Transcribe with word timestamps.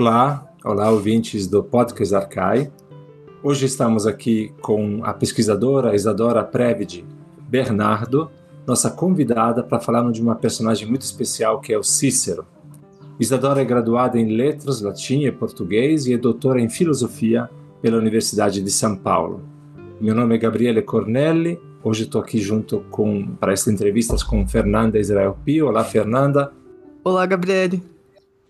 Olá, 0.00 0.46
olá 0.64 0.88
ouvintes 0.92 1.48
do 1.48 1.60
Podcast 1.60 2.14
Arcai. 2.14 2.70
Hoje 3.42 3.66
estamos 3.66 4.06
aqui 4.06 4.54
com 4.62 5.00
a 5.02 5.12
pesquisadora 5.12 5.92
Isadora 5.92 6.44
Previdi 6.44 7.04
Bernardo, 7.48 8.30
nossa 8.64 8.92
convidada 8.92 9.60
para 9.60 9.80
falarmos 9.80 10.12
de 10.12 10.22
uma 10.22 10.36
personagem 10.36 10.86
muito 10.86 11.02
especial 11.02 11.60
que 11.60 11.72
é 11.72 11.76
o 11.76 11.82
Cícero. 11.82 12.46
Isadora 13.18 13.60
é 13.60 13.64
graduada 13.64 14.20
em 14.20 14.36
Letras, 14.36 14.80
Latim 14.80 15.24
e 15.24 15.32
Português 15.32 16.06
e 16.06 16.14
é 16.14 16.16
doutora 16.16 16.60
em 16.60 16.68
Filosofia 16.68 17.50
pela 17.82 17.98
Universidade 17.98 18.62
de 18.62 18.70
São 18.70 18.94
Paulo. 18.94 19.42
Meu 20.00 20.14
nome 20.14 20.36
é 20.36 20.38
Gabriele 20.38 20.80
Cornelli. 20.80 21.58
Hoje 21.82 22.04
estou 22.04 22.20
aqui 22.20 22.38
junto 22.38 22.84
com 22.88 23.34
para 23.34 23.52
esta 23.52 23.68
entrevista 23.68 24.14
com 24.24 24.46
Fernanda 24.46 24.96
Israel 24.96 25.36
Pio. 25.44 25.66
Olá, 25.66 25.82
Fernanda. 25.82 26.52
Olá, 27.02 27.26
Gabriele 27.26 27.97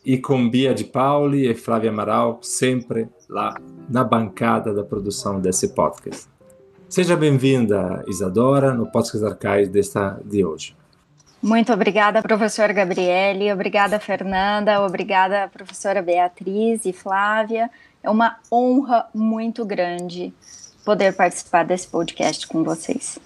e 0.04 0.18
com 0.18 0.48
Bia 0.48 0.74
de 0.74 0.84
Pauli 0.84 1.48
e 1.48 1.54
Flávia 1.54 1.90
Amaral, 1.90 2.38
sempre 2.42 3.08
lá 3.28 3.54
na 3.88 4.02
bancada 4.04 4.72
da 4.72 4.82
produção 4.82 5.40
desse 5.40 5.68
podcast. 5.68 6.28
Seja 6.88 7.16
bem-vinda, 7.16 8.02
Isadora, 8.08 8.72
no 8.72 8.90
Podcast 8.90 9.24
Arcais 9.26 9.68
desta 9.68 10.18
de 10.24 10.44
hoje. 10.44 10.74
Muito 11.42 11.72
obrigada, 11.72 12.22
professor 12.22 12.72
Gabriele, 12.72 13.52
obrigada, 13.52 14.00
Fernanda, 14.00 14.80
obrigada, 14.80 15.48
professora 15.48 16.02
Beatriz 16.02 16.84
e 16.84 16.92
Flávia. 16.92 17.70
É 18.02 18.10
uma 18.10 18.38
honra 18.50 19.06
muito 19.14 19.64
grande 19.64 20.32
poder 20.84 21.14
participar 21.14 21.64
desse 21.64 21.86
podcast 21.86 22.46
com 22.48 22.64
vocês. 22.64 23.18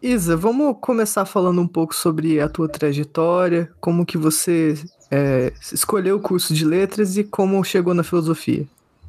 Isa, 0.00 0.36
vamos 0.36 0.76
começar 0.80 1.24
falando 1.24 1.60
um 1.60 1.66
pouco 1.66 1.94
sobre 1.94 2.40
a 2.40 2.48
tua 2.48 2.68
trajetória, 2.68 3.68
como 3.80 4.06
que 4.06 4.16
você 4.16 4.74
é, 5.10 5.52
escolheu 5.72 6.16
o 6.16 6.20
curso 6.20 6.52
de 6.52 6.64
letras 6.64 7.16
e 7.16 7.24
como 7.24 7.62
chegou 7.64 7.94
na 7.94 8.02
filosofia? 8.02 8.66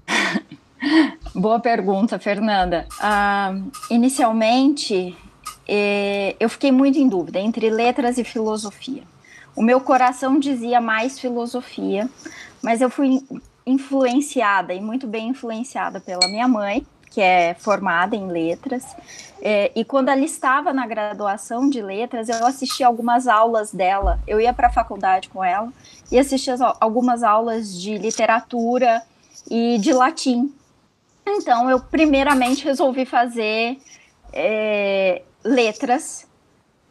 Boa 1.36 1.59
pergunta, 1.59 2.17
Fernanda. 2.17 2.88
Uh, 3.00 3.72
inicialmente, 3.89 5.16
eh, 5.67 6.36
eu 6.39 6.50
fiquei 6.50 6.72
muito 6.72 6.97
em 6.97 7.08
dúvida 7.08 7.39
entre 7.39 7.69
letras 7.69 8.17
e 8.17 8.23
filosofia. 8.23 9.03
O 9.56 9.61
meu 9.61 9.80
coração 9.80 10.39
dizia 10.39 10.81
mais 10.81 11.19
filosofia, 11.19 12.09
mas 12.61 12.81
eu 12.81 12.89
fui 12.89 13.22
influenciada 13.66 14.73
e 14.73 14.81
muito 14.81 15.06
bem 15.06 15.30
influenciada 15.30 16.00
pela 16.00 16.28
minha 16.28 16.47
mãe, 16.47 16.86
que 17.10 17.22
é 17.22 17.54
formada 17.56 18.16
em 18.16 18.28
letras. 18.28 18.86
É, 19.42 19.72
e 19.76 19.86
quando 19.86 20.10
ela 20.10 20.24
estava 20.24 20.74
na 20.74 20.86
graduação 20.86 21.70
de 21.70 21.82
letras, 21.82 22.28
eu 22.30 22.46
assisti 22.46 22.84
algumas 22.84 23.28
aulas 23.28 23.72
dela. 23.72 24.20
Eu 24.28 24.40
ia 24.40 24.54
para 24.54 24.68
a 24.68 24.72
faculdade 24.72 25.30
com 25.30 25.44
ela 25.44 25.72
e 26.12 26.20
assistia 26.20 26.56
algumas 26.80 27.24
aulas 27.24 27.74
de 27.80 27.98
literatura 27.98 29.02
e 29.50 29.78
de 29.78 29.94
latim. 29.94 30.54
Então, 31.26 31.70
eu 31.70 31.80
primeiramente 31.80 32.66
resolvi 32.66 33.06
fazer 33.06 33.78
é, 34.34 35.22
letras, 35.44 36.28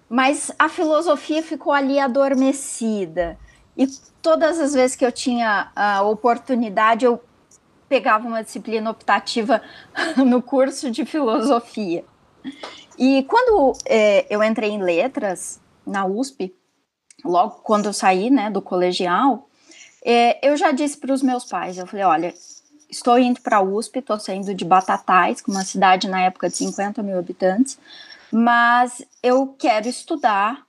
mas 0.09 0.51
a 0.59 0.69
filosofia 0.69 1.43
ficou 1.43 1.73
ali 1.73 1.99
adormecida. 1.99 3.39
E 3.77 3.87
todas 4.23 4.59
as 4.59 4.75
vezes 4.75 4.97
que 4.97 5.05
eu 5.05 5.13
tinha 5.13 5.71
a 5.75 6.03
oportunidade, 6.03 7.05
eu 7.05 7.21
pegava 7.89 8.27
uma 8.27 8.42
disciplina 8.42 8.91
optativa 8.91 9.62
no 10.17 10.42
curso 10.42 10.91
de 10.91 11.05
filosofia. 11.05 12.05
E 12.98 13.22
quando 13.25 13.72
é, 13.86 14.27
eu 14.28 14.42
entrei 14.42 14.70
em 14.70 14.83
letras 14.83 15.61
na 15.86 16.05
USP, 16.05 16.55
logo 17.25 17.61
quando 17.62 17.86
eu 17.86 17.92
saí 17.92 18.31
né, 18.31 18.50
do 18.50 18.61
colegial, 18.61 19.48
é, 20.05 20.47
eu 20.47 20.56
já 20.56 20.72
disse 20.72 20.97
para 20.97 21.12
os 21.12 21.22
meus 21.22 21.44
pais, 21.44 21.78
eu 21.78 21.86
falei, 21.86 22.05
olha, 22.05 22.34
estou 22.91 23.19
indo 23.19 23.41
para 23.41 23.59
a 23.59 23.62
USP, 23.62 23.98
estou 23.98 24.19
saindo 24.19 24.55
de 24.55 24.64
Batatais, 24.64 25.42
uma 25.47 25.64
cidade 25.64 26.09
na 26.09 26.22
época 26.22 26.48
de 26.48 26.56
50 26.56 27.03
mil 27.03 27.19
habitantes, 27.19 27.78
mas 28.31 29.03
eu 29.22 29.54
quero 29.59 29.88
estudar 29.88 30.62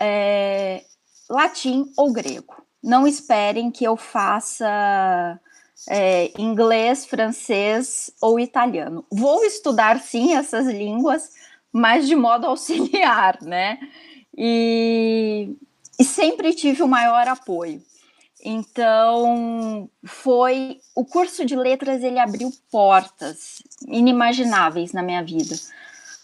é, 0.00 0.84
latim 1.28 1.90
ou 1.96 2.12
grego. 2.12 2.62
Não 2.82 3.06
esperem 3.06 3.70
que 3.70 3.84
eu 3.84 3.96
faça 3.96 5.40
é, 5.88 6.32
inglês, 6.38 7.06
francês 7.06 8.10
ou 8.20 8.40
italiano. 8.40 9.04
Vou 9.10 9.44
estudar 9.44 10.00
sim 10.00 10.34
essas 10.34 10.66
línguas, 10.66 11.30
mas 11.72 12.06
de 12.06 12.16
modo 12.16 12.46
auxiliar, 12.48 13.38
né? 13.42 13.78
E, 14.36 15.54
e 15.98 16.04
sempre 16.04 16.54
tive 16.54 16.82
o 16.82 16.88
maior 16.88 17.28
apoio. 17.28 17.82
Então, 18.44 19.90
foi 20.04 20.78
o 20.94 21.04
curso 21.04 21.44
de 21.44 21.56
letras 21.56 22.02
ele 22.02 22.18
abriu 22.18 22.52
portas 22.70 23.62
inimagináveis 23.88 24.92
na 24.92 25.02
minha 25.02 25.22
vida. 25.22 25.56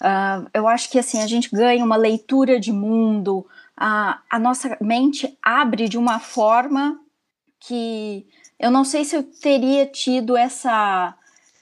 Uh, 0.01 0.49
eu 0.53 0.69
acho 0.69 0.91
que 0.91 0.99
assim 0.99 1.21
a 1.21 1.27
gente 1.27 1.51
ganha 1.51 1.85
uma 1.85 1.97
leitura 1.97 2.61
de 2.61 2.73
mundo, 2.73 3.47
a, 3.77 4.21
a 4.31 4.39
nossa 4.39 4.77
mente 4.81 5.37
abre 5.43 5.89
de 5.89 5.97
uma 5.97 6.19
forma 6.21 7.01
que 7.59 8.27
eu 8.63 8.71
não 8.71 8.85
sei 8.85 9.05
se 9.05 9.17
eu 9.17 9.25
teria 9.25 9.85
tido 9.85 10.37
essa, 10.37 11.15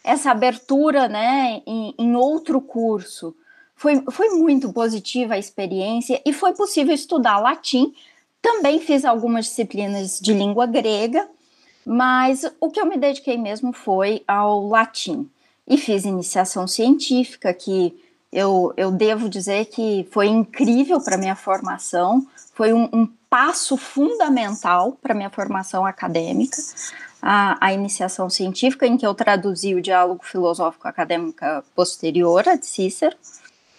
essa 0.04 0.30
abertura 0.30 1.08
né, 1.08 1.62
em, 1.66 1.94
em 1.98 2.14
outro 2.14 2.60
curso. 2.60 3.34
Foi, 3.74 4.04
foi 4.10 4.28
muito 4.28 4.70
positiva 4.70 5.32
a 5.32 5.38
experiência 5.38 6.20
e 6.26 6.32
foi 6.34 6.52
possível 6.52 6.94
estudar 6.94 7.38
latim. 7.38 7.94
Também 8.42 8.78
fiz 8.78 9.06
algumas 9.06 9.46
disciplinas 9.46 10.20
de 10.20 10.34
língua 10.34 10.66
grega, 10.66 11.26
mas 11.86 12.44
o 12.60 12.70
que 12.70 12.78
eu 12.78 12.84
me 12.84 12.98
dediquei 12.98 13.38
mesmo 13.38 13.72
foi 13.72 14.22
ao 14.28 14.68
latim. 14.68 15.26
E 15.66 15.78
fiz 15.78 16.04
iniciação 16.04 16.68
científica, 16.68 17.54
que 17.54 17.98
eu, 18.30 18.74
eu 18.76 18.90
devo 18.90 19.26
dizer 19.26 19.66
que 19.66 20.06
foi 20.10 20.26
incrível 20.26 21.00
para 21.00 21.16
minha 21.16 21.34
formação, 21.34 22.26
foi 22.60 22.74
um, 22.74 22.90
um 22.92 23.06
passo 23.30 23.74
fundamental 23.74 24.92
para 25.00 25.14
minha 25.14 25.30
formação 25.30 25.86
acadêmica, 25.86 26.58
a, 27.22 27.56
a, 27.58 27.72
iniciação 27.72 28.28
científica, 28.28 28.86
em 28.86 28.98
que 28.98 29.06
eu 29.06 29.14
traduzi 29.14 29.74
o 29.74 29.80
diálogo 29.80 30.22
filosófico 30.22 30.86
acadêmica 30.86 31.64
posterior 31.74 32.46
a 32.46 32.56
de 32.56 32.66
Cícero, 32.66 33.16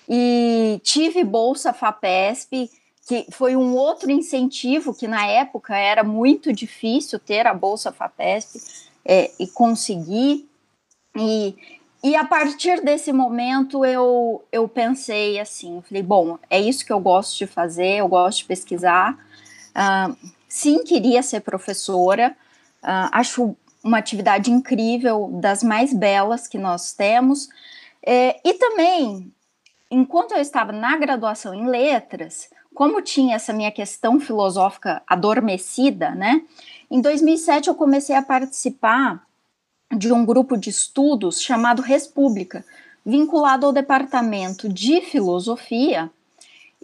e 0.09 0.81
tive 0.84 1.24
bolsa 1.24 1.72
FAPESP, 1.72 2.72
que 3.08 3.28
foi 3.30 3.56
um 3.56 3.75
outro 3.75 4.09
incentivo 4.09 4.96
que 4.96 5.08
na 5.08 5.28
época 5.28 5.78
era 5.78 6.03
muito 6.03 6.52
difícil 6.52 7.19
ter 7.19 7.46
a 7.46 7.53
bolsa 7.53 7.92
FAPESP 7.92 8.59
é, 9.06 9.30
e 9.40 9.46
conseguir. 9.46 10.50
E, 11.16 11.56
e 12.03 12.16
a 12.16 12.25
partir 12.25 12.81
desse 12.81 13.13
momento 13.13 13.85
eu, 13.85 14.44
eu 14.51 14.67
pensei 14.67 15.39
assim, 15.39 15.81
falei, 15.88 16.03
bom, 16.03 16.38
é 16.50 16.59
isso 16.59 16.85
que 16.85 16.91
eu 16.91 17.00
gosto 17.00 17.38
de 17.38 17.47
fazer, 17.47 17.97
eu 17.97 18.07
gosto 18.07 18.39
de 18.39 18.45
pesquisar, 18.45 19.17
Uh, 19.72 20.16
sim, 20.47 20.84
queria 20.84 21.23
ser 21.23 21.41
professora, 21.41 22.35
uh, 22.84 23.09
acho 23.12 23.56
uma 23.84 23.97
atividade 23.97 24.51
incrível, 24.51 25.29
das 25.41 25.63
mais 25.63 25.94
belas 25.94 26.47
que 26.47 26.57
nós 26.57 26.94
temos. 26.94 27.50
É, 28.06 28.39
e 28.47 28.53
também, 28.53 29.33
enquanto 29.89 30.33
eu 30.33 30.38
estava 30.38 30.72
na 30.72 30.95
graduação 30.97 31.53
em 31.53 31.68
letras, 31.68 32.50
como 32.75 33.01
tinha 33.01 33.35
essa 33.35 33.51
minha 33.51 33.72
questão 33.72 34.19
filosófica 34.19 35.01
adormecida, 35.07 36.12
né? 36.12 36.44
Em 36.91 37.01
2007 37.01 37.69
eu 37.69 37.75
comecei 37.75 38.16
a 38.16 38.22
participar 38.22 39.25
de 39.91 40.12
um 40.12 40.25
grupo 40.25 40.57
de 40.57 40.69
estudos 40.69 41.41
chamado 41.41 41.81
República, 41.81 42.66
vinculado 43.06 43.66
ao 43.66 43.74
departamento 43.74 44.69
de 44.69 45.02
filosofia. 45.02 46.09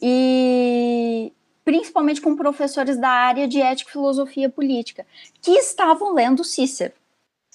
E 0.02 1.32
principalmente 1.68 2.22
com 2.22 2.36
professores 2.36 2.98
da 2.98 3.10
área 3.10 3.46
de 3.46 3.60
ética 3.60 3.90
e 3.90 3.94
filosofia 3.94 4.50
política, 4.50 5.06
que 5.42 5.52
estavam 5.52 6.14
lendo 6.14 6.44
Cícero. 6.44 6.94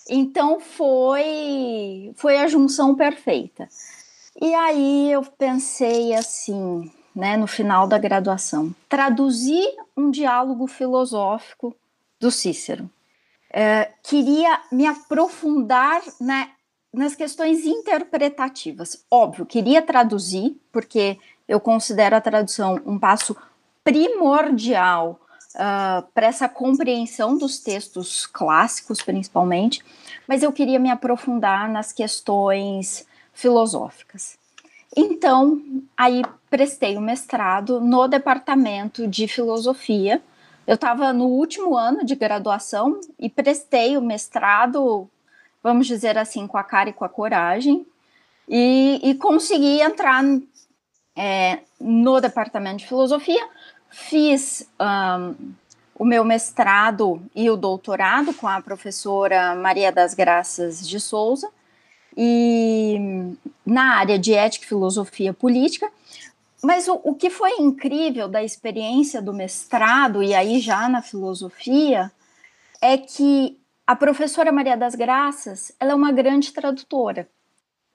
Então 0.08 0.60
foi 0.60 2.12
foi 2.16 2.36
a 2.36 2.46
junção 2.46 2.94
perfeita. 2.94 3.68
E 4.40 4.52
aí 4.54 5.12
eu 5.12 5.22
pensei 5.22 6.14
assim, 6.14 6.90
né, 7.14 7.36
no 7.36 7.46
final 7.46 7.86
da 7.86 7.96
graduação, 7.96 8.74
traduzir 8.88 9.66
um 9.96 10.10
diálogo 10.10 10.66
filosófico 10.66 11.74
do 12.20 12.30
Cícero. 12.30 12.90
É, 13.52 13.90
queria 14.02 14.60
me 14.72 14.86
aprofundar 14.86 16.00
na, 16.18 16.48
nas 16.92 17.14
questões 17.14 17.66
interpretativas. 17.66 19.04
Óbvio, 19.10 19.44
queria 19.44 19.82
traduzir, 19.82 20.58
porque 20.72 21.18
eu 21.46 21.60
considero 21.60 22.16
a 22.16 22.20
tradução 22.20 22.80
um 22.86 22.98
passo 22.98 23.36
primordial 23.84 25.20
uh, 25.54 26.06
para 26.14 26.26
essa 26.26 26.48
compreensão 26.48 27.36
dos 27.36 27.58
textos 27.58 28.26
clássicos, 28.26 29.02
principalmente, 29.02 29.84
mas 30.26 30.42
eu 30.42 30.52
queria 30.52 30.78
me 30.78 30.90
aprofundar 30.90 31.70
nas 31.70 31.92
questões 31.92 33.06
filosóficas. 33.34 34.38
Então, 34.96 35.60
aí 35.96 36.22
prestei 36.50 36.96
o 36.96 37.00
mestrado 37.00 37.80
no 37.80 38.06
departamento 38.06 39.06
de 39.08 39.26
filosofia 39.26 40.22
eu 40.66 40.74
estava 40.74 41.12
no 41.12 41.26
último 41.26 41.76
ano 41.76 42.04
de 42.04 42.14
graduação 42.14 43.00
e 43.18 43.28
prestei 43.28 43.96
o 43.96 44.02
mestrado, 44.02 45.08
vamos 45.62 45.86
dizer 45.86 46.16
assim, 46.16 46.46
com 46.46 46.56
a 46.56 46.64
cara 46.64 46.90
e 46.90 46.92
com 46.92 47.04
a 47.04 47.08
coragem, 47.08 47.86
e, 48.48 49.00
e 49.02 49.14
consegui 49.14 49.80
entrar 49.80 50.22
é, 51.16 51.60
no 51.80 52.20
departamento 52.20 52.78
de 52.78 52.86
filosofia. 52.86 53.48
Fiz 53.90 54.68
um, 54.80 55.52
o 55.98 56.04
meu 56.04 56.24
mestrado 56.24 57.22
e 57.34 57.50
o 57.50 57.56
doutorado 57.56 58.32
com 58.34 58.48
a 58.48 58.60
professora 58.60 59.54
Maria 59.54 59.92
das 59.92 60.14
Graças 60.14 60.86
de 60.86 60.98
Souza, 60.98 61.48
e 62.16 63.34
na 63.64 63.96
área 63.96 64.18
de 64.18 64.34
ética 64.34 64.64
e 64.64 64.68
filosofia 64.68 65.32
política. 65.32 65.90
Mas 66.62 66.86
o, 66.86 67.00
o 67.02 67.14
que 67.14 67.28
foi 67.28 67.56
incrível 67.58 68.28
da 68.28 68.42
experiência 68.42 69.20
do 69.20 69.34
mestrado, 69.34 70.22
e 70.22 70.32
aí 70.34 70.60
já 70.60 70.88
na 70.88 71.02
filosofia, 71.02 72.12
é 72.80 72.96
que 72.96 73.58
a 73.86 73.96
professora 73.96 74.52
Maria 74.52 74.76
das 74.76 74.94
Graças 74.94 75.74
ela 75.80 75.92
é 75.92 75.94
uma 75.94 76.12
grande 76.12 76.52
tradutora. 76.52 77.28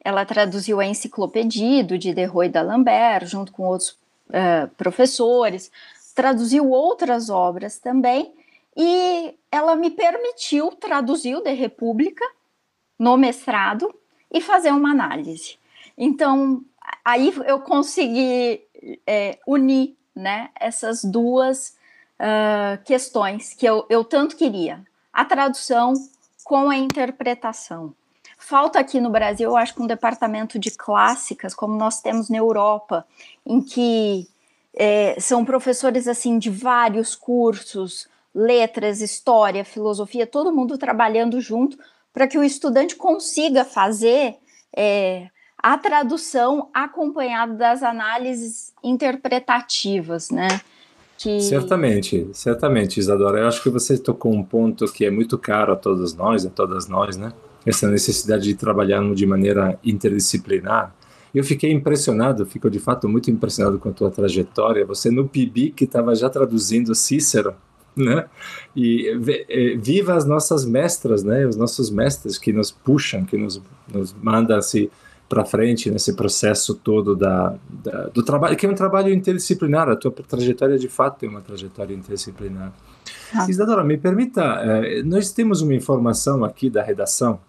Ela 0.03 0.25
traduziu 0.25 0.79
a 0.79 0.85
Enciclopédia 0.85 1.83
do 1.83 1.97
Diderot 1.97 2.45
e 2.45 2.49
d'Alembert, 2.49 3.25
junto 3.25 3.51
com 3.51 3.63
outros 3.63 3.91
uh, 4.29 4.67
professores, 4.77 5.71
traduziu 6.13 6.69
outras 6.69 7.29
obras 7.29 7.79
também, 7.79 8.33
e 8.75 9.33
ela 9.51 9.75
me 9.75 9.89
permitiu 9.89 10.69
traduzir 10.71 11.35
o 11.35 11.41
De 11.41 11.53
República 11.53 12.23
no 12.99 13.17
mestrado 13.17 13.93
e 14.31 14.41
fazer 14.41 14.71
uma 14.71 14.91
análise. 14.91 15.57
Então, 15.97 16.63
aí 17.07 17.33
eu 17.45 17.61
consegui 17.61 18.61
é, 19.07 19.39
unir 19.47 19.95
né, 20.13 20.49
essas 20.59 21.05
duas 21.05 21.73
uh, 22.19 22.83
questões 22.83 23.53
que 23.53 23.65
eu, 23.65 23.85
eu 23.89 24.03
tanto 24.03 24.35
queria: 24.35 24.83
a 25.13 25.23
tradução 25.23 25.93
com 26.43 26.69
a 26.69 26.75
interpretação. 26.75 27.93
Falta 28.37 28.79
aqui 28.79 28.99
no 28.99 29.09
Brasil, 29.09 29.49
eu 29.49 29.57
acho 29.57 29.73
que 29.73 29.81
um 29.81 29.87
departamento 29.87 30.59
de 30.59 30.69
clássicas, 30.69 31.55
como 31.55 31.77
nós 31.77 32.01
temos 32.01 32.29
na 32.29 32.37
Europa, 32.37 33.07
em 33.45 33.61
que 33.61 34.27
é, 34.75 35.17
são 35.19 35.45
professores 35.45 36.07
assim 36.07 36.37
de 36.37 36.49
vários 36.49 37.15
cursos, 37.15 38.07
letras, 38.35 39.01
história, 39.01 39.65
filosofia, 39.65 40.27
todo 40.27 40.53
mundo 40.53 40.77
trabalhando 40.77 41.39
junto 41.39 41.77
para 42.13 42.27
que 42.27 42.37
o 42.37 42.43
estudante 42.43 42.95
consiga 42.95 43.65
fazer 43.65 44.37
é, 44.75 45.29
a 45.57 45.77
tradução 45.77 46.69
acompanhada 46.73 47.53
das 47.53 47.81
análises 47.81 48.73
interpretativas, 48.83 50.29
né? 50.29 50.61
Que... 51.17 51.41
Certamente, 51.41 52.27
certamente, 52.31 52.99
Isadora. 52.99 53.39
Eu 53.39 53.47
acho 53.47 53.63
que 53.63 53.69
você 53.69 53.97
tocou 53.97 54.31
um 54.31 54.43
ponto 54.43 54.85
que 54.91 55.03
é 55.03 55.09
muito 55.09 55.37
caro 55.37 55.73
a 55.73 55.75
todos 55.75 56.13
nós, 56.13 56.45
a 56.45 56.49
todas 56.49 56.87
nós, 56.87 57.17
né? 57.17 57.33
Essa 57.65 57.89
necessidade 57.89 58.43
de 58.43 58.53
trabalharmos 58.53 59.17
de 59.17 59.25
maneira 59.25 59.79
interdisciplinar. 59.83 60.95
Eu 61.33 61.43
fiquei 61.43 61.71
impressionado, 61.71 62.45
fico 62.45 62.69
de 62.69 62.79
fato 62.79 63.09
muito 63.09 63.29
impressionado 63.31 63.79
com 63.79 63.89
a 63.89 63.91
tua 63.91 64.11
trajetória. 64.11 64.85
Você 64.85 65.09
no 65.09 65.27
PIB 65.27 65.71
que 65.71 65.85
estava 65.85 66.15
já 66.15 66.29
traduzindo 66.29 66.93
Cícero, 66.93 67.55
né? 67.95 68.25
E 68.75 69.11
viva 69.81 70.13
as 70.13 70.23
nossas 70.23 70.65
mestras, 70.65 71.23
né? 71.23 71.47
Os 71.47 71.55
nossos 71.55 71.89
mestres 71.89 72.37
que 72.37 72.53
nos 72.53 72.71
puxam, 72.71 73.25
que 73.25 73.35
nos, 73.37 73.59
nos 73.91 74.13
mandam 74.13 74.57
assim 74.57 74.87
para 75.27 75.43
frente 75.43 75.91
nesse 75.91 76.13
processo 76.13 76.73
todo 76.75 77.15
da, 77.15 77.55
da, 77.69 78.07
do 78.07 78.23
trabalho, 78.23 78.55
que 78.55 78.65
é 78.65 78.69
um 78.69 78.75
trabalho 78.75 79.13
interdisciplinar. 79.13 79.89
A 79.89 79.95
tua 79.95 80.11
trajetória 80.11 80.77
de 80.77 80.87
fato 80.87 81.25
é 81.25 81.29
uma 81.29 81.41
trajetória 81.41 81.93
interdisciplinar. 81.93 82.71
Ah. 83.33 83.45
Isadora, 83.49 83.83
me 83.83 83.97
permita, 83.97 84.41
eh, 84.41 85.03
nós 85.03 85.31
temos 85.31 85.61
uma 85.61 85.73
informação 85.73 86.43
aqui 86.43 86.69
da 86.69 86.81
redação 86.81 87.39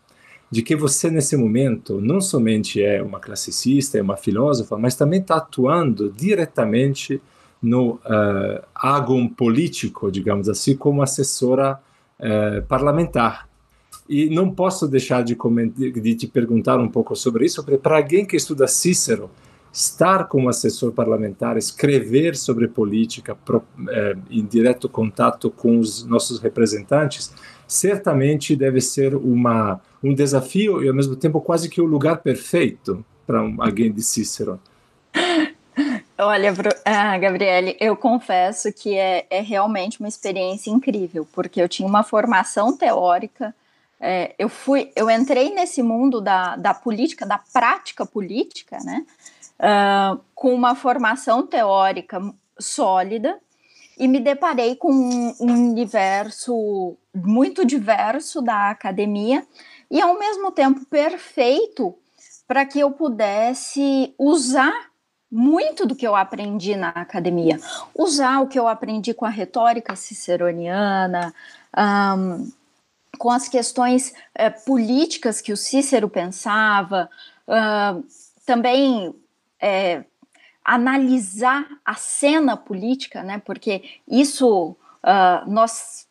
de 0.50 0.62
que 0.62 0.74
você 0.74 1.10
nesse 1.10 1.36
momento 1.36 2.00
não 2.00 2.20
somente 2.20 2.82
é 2.82 3.02
uma 3.02 3.20
classicista, 3.20 3.98
é 3.98 4.02
uma 4.02 4.16
filósofa, 4.16 4.78
mas 4.78 4.94
também 4.94 5.20
está 5.20 5.36
atuando 5.36 6.10
diretamente 6.10 7.20
no 7.60 7.94
uh, 7.94 8.64
agon 8.74 9.28
político, 9.28 10.10
digamos 10.10 10.48
assim, 10.48 10.76
como 10.76 11.02
assessora 11.02 11.78
uh, 12.18 12.62
parlamentar. 12.66 13.47
E 14.08 14.30
não 14.30 14.50
posso 14.50 14.88
deixar 14.88 15.22
de, 15.22 15.36
de, 15.36 16.14
te 16.14 16.26
perguntar 16.26 16.78
um 16.78 16.88
pouco 16.88 17.14
sobre 17.14 17.44
isso, 17.44 17.62
porque 17.62 17.78
para 17.78 17.96
alguém 17.96 18.24
que 18.24 18.36
estuda 18.36 18.66
Cícero, 18.66 19.30
estar 19.72 20.26
como 20.28 20.48
assessor 20.48 20.92
parlamentar, 20.92 21.56
escrever 21.58 22.34
sobre 22.34 22.66
política 22.68 23.34
pro, 23.34 23.62
eh, 23.90 24.16
em 24.30 24.44
direto 24.44 24.88
contato 24.88 25.50
com 25.50 25.78
os 25.78 26.04
nossos 26.04 26.40
representantes, 26.40 27.32
certamente 27.66 28.56
deve 28.56 28.80
ser 28.80 29.14
uma, 29.14 29.80
um 30.02 30.14
desafio 30.14 30.82
e, 30.82 30.88
ao 30.88 30.94
mesmo 30.94 31.14
tempo, 31.14 31.40
quase 31.40 31.68
que 31.68 31.80
o 31.80 31.84
lugar 31.84 32.22
perfeito 32.22 33.04
para 33.26 33.42
um, 33.42 33.62
alguém 33.62 33.92
de 33.92 34.02
Cícero. 34.02 34.58
Olha, 36.20 36.52
ah, 36.84 37.16
Gabriele, 37.18 37.76
eu 37.78 37.96
confesso 37.96 38.72
que 38.72 38.96
é, 38.96 39.26
é, 39.30 39.40
realmente 39.40 40.00
uma 40.00 40.08
experiência 40.08 40.70
incrível, 40.70 41.28
porque 41.32 41.62
eu 41.62 41.68
tinha 41.68 41.86
uma 41.86 42.02
formação 42.02 42.76
teórica, 42.76 43.54
é, 44.00 44.34
eu 44.38 44.48
fui, 44.48 44.92
eu 44.94 45.10
entrei 45.10 45.52
nesse 45.52 45.82
mundo 45.82 46.20
da, 46.20 46.56
da 46.56 46.72
política, 46.72 47.26
da 47.26 47.38
prática 47.38 48.06
política, 48.06 48.78
né, 48.84 49.04
uh, 49.58 50.20
com 50.34 50.54
uma 50.54 50.74
formação 50.74 51.46
teórica 51.46 52.20
sólida 52.58 53.38
e 53.98 54.06
me 54.06 54.20
deparei 54.20 54.76
com 54.76 54.92
um, 54.92 55.34
um 55.40 55.70
universo 55.70 56.96
muito 57.12 57.64
diverso 57.64 58.40
da 58.40 58.70
academia 58.70 59.44
e 59.90 60.00
ao 60.00 60.18
mesmo 60.18 60.52
tempo 60.52 60.84
perfeito 60.86 61.94
para 62.46 62.64
que 62.64 62.78
eu 62.78 62.90
pudesse 62.92 64.14
usar 64.18 64.88
muito 65.30 65.84
do 65.84 65.94
que 65.94 66.06
eu 66.06 66.16
aprendi 66.16 66.74
na 66.74 66.88
academia, 66.88 67.60
usar 67.94 68.40
o 68.40 68.48
que 68.48 68.58
eu 68.58 68.66
aprendi 68.66 69.12
com 69.12 69.26
a 69.26 69.30
retórica 69.30 69.94
ciceroniana, 69.94 71.34
um, 71.76 72.50
com 73.16 73.30
as 73.30 73.48
questões 73.48 74.12
é, 74.34 74.50
políticas 74.50 75.40
que 75.40 75.52
o 75.52 75.56
Cícero 75.56 76.08
pensava, 76.08 77.08
uh, 77.46 78.04
também 78.44 79.14
é, 79.60 80.04
analisar 80.64 81.66
a 81.84 81.94
cena 81.94 82.56
política, 82.56 83.22
né? 83.22 83.40
Porque 83.44 83.82
isso 84.06 84.76
uh, 85.02 85.50
nós 85.50 86.08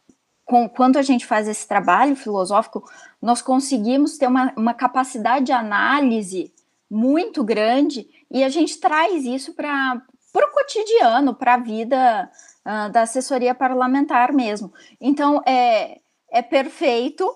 com, 0.47 0.67
quando 0.69 0.97
a 0.97 1.01
gente 1.01 1.25
faz 1.25 1.47
esse 1.47 1.67
trabalho 1.67 2.15
filosófico, 2.15 2.89
nós 3.21 3.41
conseguimos 3.41 4.17
ter 4.17 4.27
uma, 4.27 4.53
uma 4.55 4.73
capacidade 4.73 5.45
de 5.45 5.51
análise 5.51 6.53
muito 6.89 7.43
grande 7.43 8.07
e 8.31 8.43
a 8.43 8.49
gente 8.49 8.79
traz 8.79 9.25
isso 9.25 9.53
para 9.53 10.01
o 10.33 10.51
cotidiano, 10.53 11.35
para 11.35 11.55
a 11.55 11.57
vida 11.57 12.31
uh, 12.65 12.89
da 12.91 13.01
assessoria 13.01 13.53
parlamentar 13.53 14.31
mesmo. 14.31 14.73
Então, 15.01 15.43
é, 15.45 15.99
é 16.31 16.41
perfeito, 16.41 17.29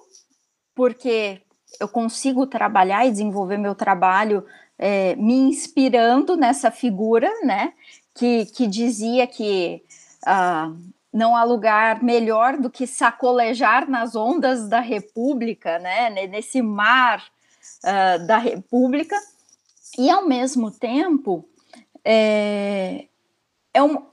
porque 0.75 1.41
eu 1.79 1.87
consigo 1.87 2.45
trabalhar 2.45 3.05
e 3.05 3.11
desenvolver 3.11 3.57
meu 3.57 3.75
trabalho 3.75 4.45
é, 4.77 5.15
me 5.15 5.33
inspirando 5.33 6.35
nessa 6.35 6.71
figura, 6.71 7.29
né, 7.43 7.73
que, 8.15 8.45
que 8.47 8.67
dizia 8.67 9.25
que 9.27 9.83
uh, 10.27 10.75
não 11.13 11.35
há 11.35 11.43
lugar 11.43 12.03
melhor 12.03 12.57
do 12.57 12.69
que 12.69 12.87
sacolejar 12.87 13.89
nas 13.89 14.15
ondas 14.15 14.67
da 14.67 14.79
República, 14.79 15.79
né, 15.79 16.09
nesse 16.27 16.61
mar 16.61 17.23
uh, 17.83 18.25
da 18.25 18.37
República, 18.37 19.15
e, 19.97 20.09
ao 20.09 20.25
mesmo 20.25 20.71
tempo, 20.71 21.45
é, 22.03 23.07
é 23.73 23.83
um, 23.83 24.05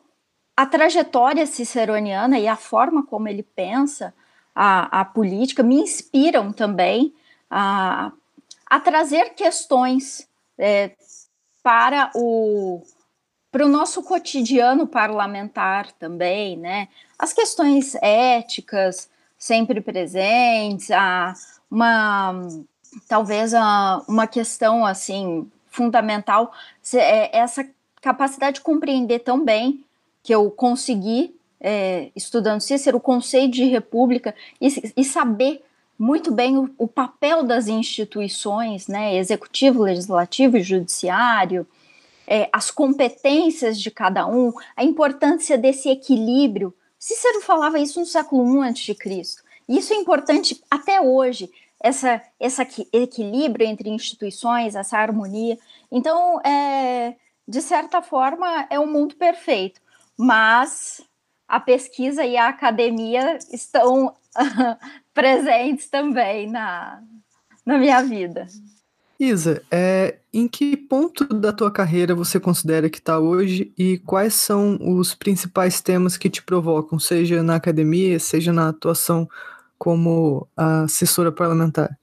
a 0.56 0.66
trajetória 0.66 1.46
ciceroniana 1.46 2.38
e 2.38 2.48
a 2.48 2.56
forma 2.56 3.06
como 3.06 3.28
ele 3.28 3.42
pensa 3.42 4.12
a, 4.60 5.02
a 5.02 5.04
política 5.04 5.62
me 5.62 5.76
inspiram 5.76 6.52
também 6.52 7.14
a, 7.48 8.10
a 8.66 8.80
trazer 8.80 9.34
questões 9.34 10.28
é, 10.58 10.90
para 11.62 12.10
o 12.16 12.82
para 13.52 13.64
o 13.64 13.68
nosso 13.68 14.02
cotidiano 14.02 14.86
parlamentar 14.86 15.90
também, 15.92 16.56
né? 16.56 16.88
As 17.18 17.32
questões 17.32 17.94
éticas 18.02 19.08
sempre 19.38 19.80
presentes, 19.80 20.90
a, 20.90 21.32
uma 21.70 22.34
talvez 23.08 23.54
a, 23.54 24.02
uma 24.08 24.26
questão 24.26 24.84
assim 24.84 25.48
fundamental 25.68 26.52
é 26.94 27.38
essa 27.38 27.66
capacidade 28.02 28.56
de 28.56 28.62
compreender 28.62 29.20
tão 29.20 29.42
bem 29.44 29.84
que 30.22 30.34
eu 30.34 30.50
consegui, 30.50 31.37
é, 31.60 32.10
estudando 32.14 32.60
Cícero, 32.60 32.98
o 32.98 33.00
conceito 33.00 33.54
de 33.54 33.64
república 33.64 34.34
e, 34.60 34.92
e 34.96 35.04
saber 35.04 35.62
muito 35.98 36.30
bem 36.30 36.56
o, 36.56 36.70
o, 36.78 36.86
papel 36.86 37.42
das 37.42 37.66
instituições, 37.66 38.86
né, 38.86 39.16
executivo, 39.16 39.82
legislativo 39.82 40.56
e 40.56 40.62
judiciário, 40.62 41.66
é, 42.26 42.48
as 42.52 42.70
competências 42.70 43.80
de 43.80 43.90
cada 43.90 44.26
um, 44.26 44.52
a 44.76 44.84
importância 44.84 45.58
desse 45.58 45.88
equilíbrio 45.88 46.72
Cícero 46.98 47.40
falava 47.42 47.78
isso 47.78 48.00
no 48.00 48.06
século 48.06 48.64
I 48.64 48.68
a.C. 48.68 48.96
Isso 49.68 49.92
é 49.92 49.96
importante 49.96 50.60
até 50.68 51.00
hoje, 51.00 51.50
essa, 51.80 52.20
esse 52.40 52.88
equilíbrio 52.92 53.66
entre 53.66 53.88
instituições, 53.88 54.74
essa 54.74 54.98
harmonia. 54.98 55.56
Então, 55.92 56.40
é, 56.40 57.14
de 57.46 57.60
certa 57.62 58.02
forma, 58.02 58.66
é 58.68 58.80
um 58.80 58.90
mundo 58.90 59.14
perfeito, 59.14 59.80
mas 60.16 61.00
a 61.48 61.58
pesquisa 61.58 62.24
e 62.24 62.36
a 62.36 62.48
academia 62.48 63.38
estão 63.52 64.14
presentes 65.14 65.88
também 65.88 66.48
na, 66.48 67.00
na 67.64 67.78
minha 67.78 68.02
vida. 68.02 68.46
Isa, 69.18 69.62
é, 69.68 70.18
em 70.32 70.46
que 70.46 70.76
ponto 70.76 71.24
da 71.24 71.52
tua 71.52 71.72
carreira 71.72 72.14
você 72.14 72.38
considera 72.38 72.88
que 72.88 72.98
está 72.98 73.18
hoje 73.18 73.72
e 73.76 73.98
quais 73.98 74.34
são 74.34 74.78
os 74.80 75.12
principais 75.14 75.80
temas 75.80 76.16
que 76.16 76.30
te 76.30 76.40
provocam, 76.40 77.00
seja 77.00 77.42
na 77.42 77.56
academia, 77.56 78.20
seja 78.20 78.52
na 78.52 78.68
atuação 78.68 79.28
como 79.76 80.46
assessora 80.56 81.32
parlamentar? 81.32 81.98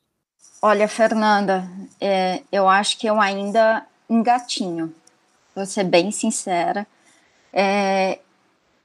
Olha, 0.61 0.87
Fernanda, 0.87 1.69
é, 2.01 2.41
eu 2.51 2.67
acho 2.67 2.97
que 2.97 3.07
eu 3.07 3.21
ainda 3.21 3.85
engatinho, 4.09 4.93
vou 5.55 5.65
ser 5.65 5.83
bem 5.85 6.11
sincera. 6.11 6.85
É, 7.53 8.19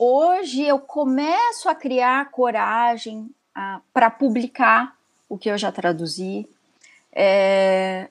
hoje 0.00 0.62
eu 0.62 0.78
começo 0.78 1.68
a 1.68 1.74
criar 1.74 2.30
coragem 2.30 3.30
para 3.92 4.10
publicar 4.10 4.96
o 5.28 5.36
que 5.36 5.50
eu 5.50 5.58
já 5.58 5.70
traduzi. 5.70 6.48
É, 7.12 8.08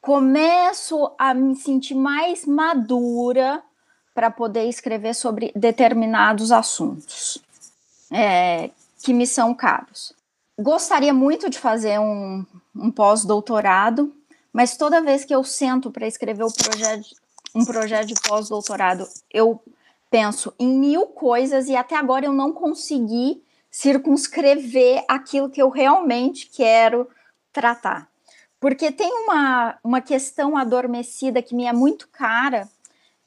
começo 0.00 1.12
a 1.18 1.34
me 1.34 1.54
sentir 1.54 1.94
mais 1.94 2.46
madura 2.46 3.62
para 4.14 4.30
poder 4.30 4.64
escrever 4.64 5.14
sobre 5.14 5.52
determinados 5.54 6.50
assuntos 6.50 7.42
é, 8.10 8.70
que 9.02 9.12
me 9.12 9.26
são 9.26 9.54
caros. 9.54 10.14
Gostaria 10.58 11.12
muito 11.12 11.50
de 11.50 11.58
fazer 11.58 12.00
um, 12.00 12.44
um 12.74 12.90
pós-doutorado, 12.90 14.12
mas 14.50 14.76
toda 14.78 15.02
vez 15.02 15.24
que 15.26 15.34
eu 15.34 15.44
sento 15.44 15.90
para 15.90 16.06
escrever 16.06 16.44
projeto, 16.52 17.06
um 17.54 17.64
projeto 17.64 18.06
de 18.06 18.14
pós-doutorado, 18.14 19.06
eu 19.30 19.62
penso 20.10 20.52
em 20.58 20.68
mil 20.68 21.06
coisas 21.06 21.68
e 21.68 21.76
até 21.76 21.96
agora 21.96 22.24
eu 22.24 22.32
não 22.32 22.52
consegui 22.52 23.42
circunscrever 23.70 25.04
aquilo 25.06 25.50
que 25.50 25.60
eu 25.60 25.68
realmente 25.68 26.48
quero 26.48 27.08
tratar. 27.52 28.08
Porque 28.60 28.90
tem 28.90 29.10
uma, 29.24 29.78
uma 29.84 30.00
questão 30.00 30.56
adormecida 30.56 31.42
que 31.42 31.54
me 31.54 31.64
é 31.64 31.72
muito 31.72 32.08
cara, 32.08 32.68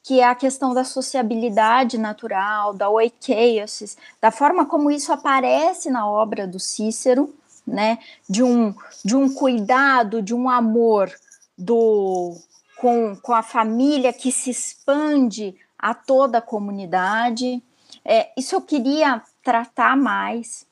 que 0.02 0.20
é 0.20 0.24
a 0.24 0.34
questão 0.34 0.74
da 0.74 0.84
sociabilidade 0.84 1.96
natural, 1.96 2.74
da 2.74 2.90
oikeiosis, 2.90 3.96
da 4.20 4.30
forma 4.30 4.66
como 4.66 4.90
isso 4.90 5.12
aparece 5.12 5.90
na 5.90 6.06
obra 6.08 6.46
do 6.46 6.58
Cícero, 6.58 7.32
né? 7.66 7.98
De 8.28 8.42
um, 8.42 8.74
de 9.04 9.16
um 9.16 9.32
cuidado, 9.32 10.20
de 10.20 10.34
um 10.34 10.50
amor 10.50 11.10
do 11.56 12.36
com, 12.76 13.14
com 13.22 13.32
a 13.32 13.42
família 13.42 14.12
que 14.12 14.32
se 14.32 14.50
expande 14.50 15.54
a 15.82 15.92
toda 15.92 16.38
a 16.38 16.42
comunidade. 16.42 17.60
É, 18.04 18.30
isso 18.38 18.54
eu 18.54 18.62
queria 18.62 19.20
tratar 19.42 19.96
mais. 19.96 20.64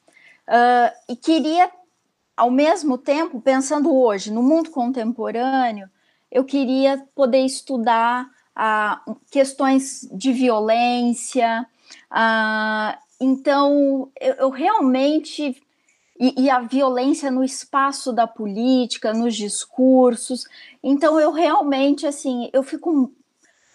Uh, 0.48 1.12
e 1.12 1.16
queria 1.16 1.70
ao 2.40 2.50
mesmo 2.50 2.96
tempo, 2.96 3.38
pensando 3.38 3.94
hoje, 3.94 4.32
no 4.32 4.42
mundo 4.42 4.70
contemporâneo, 4.70 5.90
eu 6.32 6.42
queria 6.42 7.06
poder 7.14 7.44
estudar 7.44 8.26
ah, 8.56 9.02
questões 9.30 10.08
de 10.10 10.32
violência. 10.32 11.66
Ah, 12.10 12.98
então, 13.20 14.10
eu, 14.18 14.34
eu 14.36 14.50
realmente. 14.50 15.62
E, 16.18 16.44
e, 16.44 16.50
a 16.50 16.60
violência 16.60 17.30
no 17.30 17.42
espaço 17.42 18.12
da 18.12 18.26
política, 18.26 19.14
nos 19.14 19.34
discursos. 19.34 20.44
Então, 20.82 21.18
eu 21.18 21.32
realmente, 21.32 22.06
assim, 22.06 22.50
eu 22.52 22.62
fico 22.62 23.10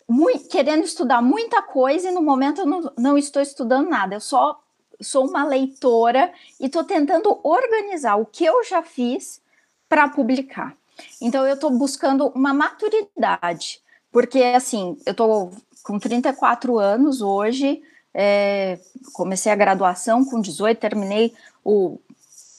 muito, 0.07 0.47
querendo 0.49 0.83
estudar 0.83 1.21
muita 1.21 1.61
coisa 1.61 2.09
e 2.09 2.13
no 2.13 2.21
momento 2.21 2.61
eu 2.61 2.65
não, 2.65 2.93
não 2.97 3.17
estou 3.17 3.41
estudando 3.41 3.89
nada. 3.89 4.15
Eu 4.15 4.21
só 4.21 4.59
sou 5.01 5.27
uma 5.27 5.45
leitora 5.45 6.31
e 6.59 6.67
estou 6.67 6.83
tentando 6.83 7.39
organizar 7.43 8.15
o 8.15 8.25
que 8.25 8.45
eu 8.45 8.63
já 8.63 8.81
fiz 8.81 9.41
para 9.89 10.07
publicar. 10.09 10.75
Então, 11.21 11.45
eu 11.45 11.55
estou 11.55 11.71
buscando 11.71 12.27
uma 12.27 12.53
maturidade, 12.53 13.81
porque, 14.11 14.41
assim, 14.41 14.97
eu 15.05 15.11
estou 15.11 15.51
com 15.83 15.99
34 15.99 16.79
anos 16.79 17.21
hoje, 17.21 17.81
é, 18.13 18.79
comecei 19.13 19.51
a 19.51 19.55
graduação 19.55 20.23
com 20.23 20.39
18, 20.39 20.79
terminei 20.79 21.33
o, 21.63 21.99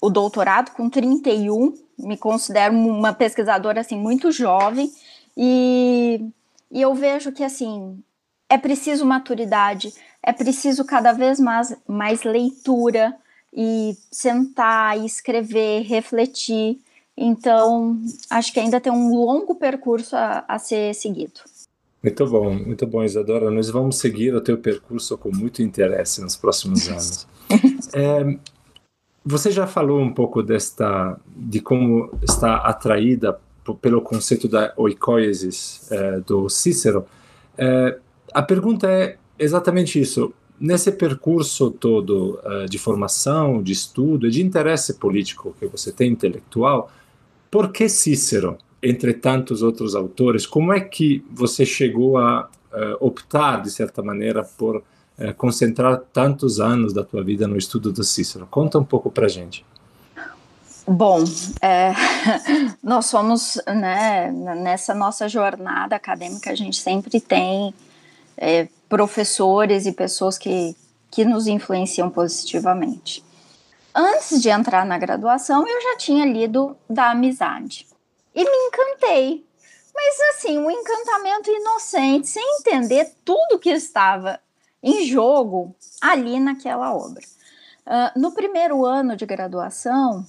o 0.03 0.11
doutorado 0.11 0.73
com 0.73 0.91
31, 0.91 1.75
me 1.99 2.17
considero 2.17 2.75
uma 2.75 3.15
pesquisadora, 3.15 3.81
assim, 3.81 3.99
muito 3.99 4.31
jovem, 4.31 4.93
e, 5.37 6.31
e 6.71 6.83
eu 6.83 6.95
vejo 6.95 7.33
que, 7.33 7.45
assim, 7.45 8.03
é 8.49 8.59
preciso 8.59 9.05
maturidade, 9.05 9.93
é 10.23 10.33
preciso 10.33 10.85
cada 10.85 11.13
vez 11.13 11.39
mais, 11.41 11.77
mais 11.87 12.23
leitura 12.23 13.15
e 13.53 13.97
sentar 14.11 14.99
e 14.99 15.07
escrever, 15.07 15.83
refletir. 15.83 16.81
Então, 17.17 17.99
acho 18.29 18.53
que 18.53 18.61
ainda 18.61 18.81
tem 18.81 18.93
um 18.93 19.15
longo 19.15 19.55
percurso 19.55 20.15
a, 20.15 20.45
a 20.47 20.59
ser 20.59 20.95
seguido. 20.95 21.41
Muito 22.03 22.27
bom, 22.27 22.55
muito 22.55 22.87
bom, 22.87 23.03
Isadora. 23.03 23.51
Nós 23.51 23.71
vamos 23.71 23.99
seguir 23.99 24.35
o 24.35 24.41
teu 24.41 24.59
percurso 24.59 25.17
com 25.17 25.35
muito 25.35 25.63
interesse 25.63 26.21
nos 26.21 26.37
próximos 26.37 26.87
anos. 26.89 27.27
é, 27.95 28.39
você 29.25 29.51
já 29.51 29.67
falou 29.67 30.01
um 30.01 30.13
pouco 30.13 30.43
desta, 30.43 31.19
de 31.27 31.61
como 31.61 32.11
está 32.23 32.59
atraída 32.59 33.41
pelo 33.75 34.01
conceito 34.01 34.49
da 34.49 34.73
oikoiesis 34.77 35.91
é, 35.91 36.21
do 36.21 36.49
Cícero. 36.49 37.07
É, 37.57 37.99
a 38.33 38.43
pergunta 38.43 38.91
é 38.91 39.17
exatamente 39.39 40.01
isso. 40.01 40.33
Nesse 40.59 40.91
percurso 40.93 41.71
todo 41.71 42.41
uh, 42.43 42.67
de 42.67 42.79
formação, 42.79 43.63
de 43.63 43.73
estudo 43.73 44.27
e 44.27 44.31
de 44.31 44.43
interesse 44.43 44.95
político 44.95 45.55
que 45.59 45.67
você 45.67 45.93
tem, 45.93 46.13
intelectual, 46.13 46.91
por 47.51 47.71
que 47.71 47.89
Cícero, 47.89 48.57
entre 48.83 49.13
tantos 49.13 49.63
outros 49.63 49.95
autores? 49.95 50.47
Como 50.47 50.73
é 50.73 50.81
que 50.81 51.23
você 51.31 51.67
chegou 51.67 52.17
a 52.17 52.49
optar, 53.01 53.63
de 53.63 53.71
certa 53.71 54.03
maneira, 54.03 54.45
por 54.45 54.83
concentrar 55.39 56.03
tantos 56.13 56.61
anos 56.61 56.93
da 56.93 57.03
tua 57.03 57.23
vida 57.23 57.47
no 57.47 57.57
estudo 57.57 57.91
do 57.91 58.05
Cícero? 58.05 58.47
Conta 58.51 58.79
um 58.79 58.85
pouco 58.85 59.11
para 59.11 59.29
gente. 59.29 59.65
Bom, 60.88 61.25
é, 61.61 61.93
nós 62.81 63.07
somos, 63.07 63.61
né, 63.66 64.31
nessa 64.31 64.95
nossa 64.95 65.28
jornada 65.28 65.97
acadêmica, 65.97 66.52
a 66.52 66.55
gente 66.55 66.81
sempre 66.81 67.21
tem 67.21 67.75
é, 68.37 68.69
professores 68.88 69.85
e 69.85 69.93
pessoas 69.93 70.38
que, 70.38 70.76
que 71.11 71.25
nos 71.25 71.49
influenciam 71.49 72.09
positivamente. 72.09 73.25
Antes 73.93 74.40
de 74.40 74.49
entrar 74.49 74.87
na 74.87 74.97
graduação, 74.97 75.66
eu 75.66 75.81
já 75.83 75.97
tinha 75.97 76.25
lido 76.25 76.76
Da 76.88 77.11
Amizade 77.11 77.87
e 78.33 78.45
me 78.45 78.57
encantei. 78.69 79.45
Mas 79.93 80.37
assim, 80.37 80.59
um 80.59 80.71
encantamento 80.71 81.50
inocente, 81.50 82.28
sem 82.28 82.45
entender 82.61 83.12
tudo 83.25 83.59
que 83.59 83.71
estava 83.71 84.38
em 84.83 85.07
jogo 85.07 85.75
ali 86.00 86.38
naquela 86.38 86.95
obra. 86.95 87.25
Uh, 87.87 88.21
no 88.21 88.33
primeiro 88.33 88.85
ano 88.85 89.16
de 89.16 89.25
graduação, 89.25 90.26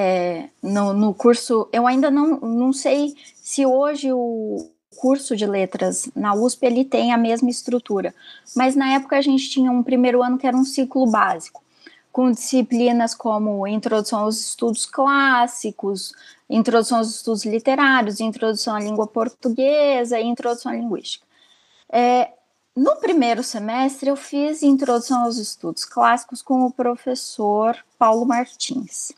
é, 0.00 0.48
no, 0.62 0.92
no 0.92 1.12
curso, 1.12 1.68
eu 1.72 1.84
ainda 1.84 2.08
não, 2.08 2.38
não 2.38 2.72
sei 2.72 3.16
se 3.34 3.66
hoje 3.66 4.12
o, 4.12 4.70
curso 4.96 5.36
de 5.36 5.44
letras 5.44 6.08
na 6.14 6.34
USP 6.34 6.66
ele 6.66 6.84
tem 6.84 7.12
a 7.12 7.18
mesma 7.18 7.50
estrutura, 7.50 8.14
mas 8.54 8.76
na 8.76 8.94
época 8.94 9.16
a 9.16 9.20
gente 9.20 9.50
tinha 9.50 9.70
um 9.70 9.82
primeiro 9.82 10.22
ano 10.22 10.38
que 10.38 10.46
era 10.46 10.56
um 10.56 10.64
ciclo 10.64 11.04
básico, 11.10 11.62
com 12.12 12.30
disciplinas 12.30 13.12
como 13.12 13.66
introdução 13.66 14.20
aos 14.20 14.38
estudos 14.40 14.86
clássicos, 14.86 16.12
introdução 16.48 16.98
aos 16.98 17.14
estudos 17.14 17.44
literários, 17.44 18.20
introdução 18.20 18.76
à 18.76 18.80
língua 18.80 19.06
portuguesa 19.06 20.18
e 20.20 20.26
introdução 20.26 20.70
à 20.70 20.76
linguística. 20.76 21.26
É, 21.90 22.32
no 22.74 22.96
primeiro 22.96 23.42
semestre 23.42 24.10
eu 24.10 24.16
fiz 24.16 24.62
introdução 24.62 25.24
aos 25.24 25.38
estudos 25.38 25.84
clássicos 25.84 26.42
com 26.42 26.64
o 26.64 26.72
professor 26.72 27.76
Paulo 27.98 28.24
Martins. 28.24 29.12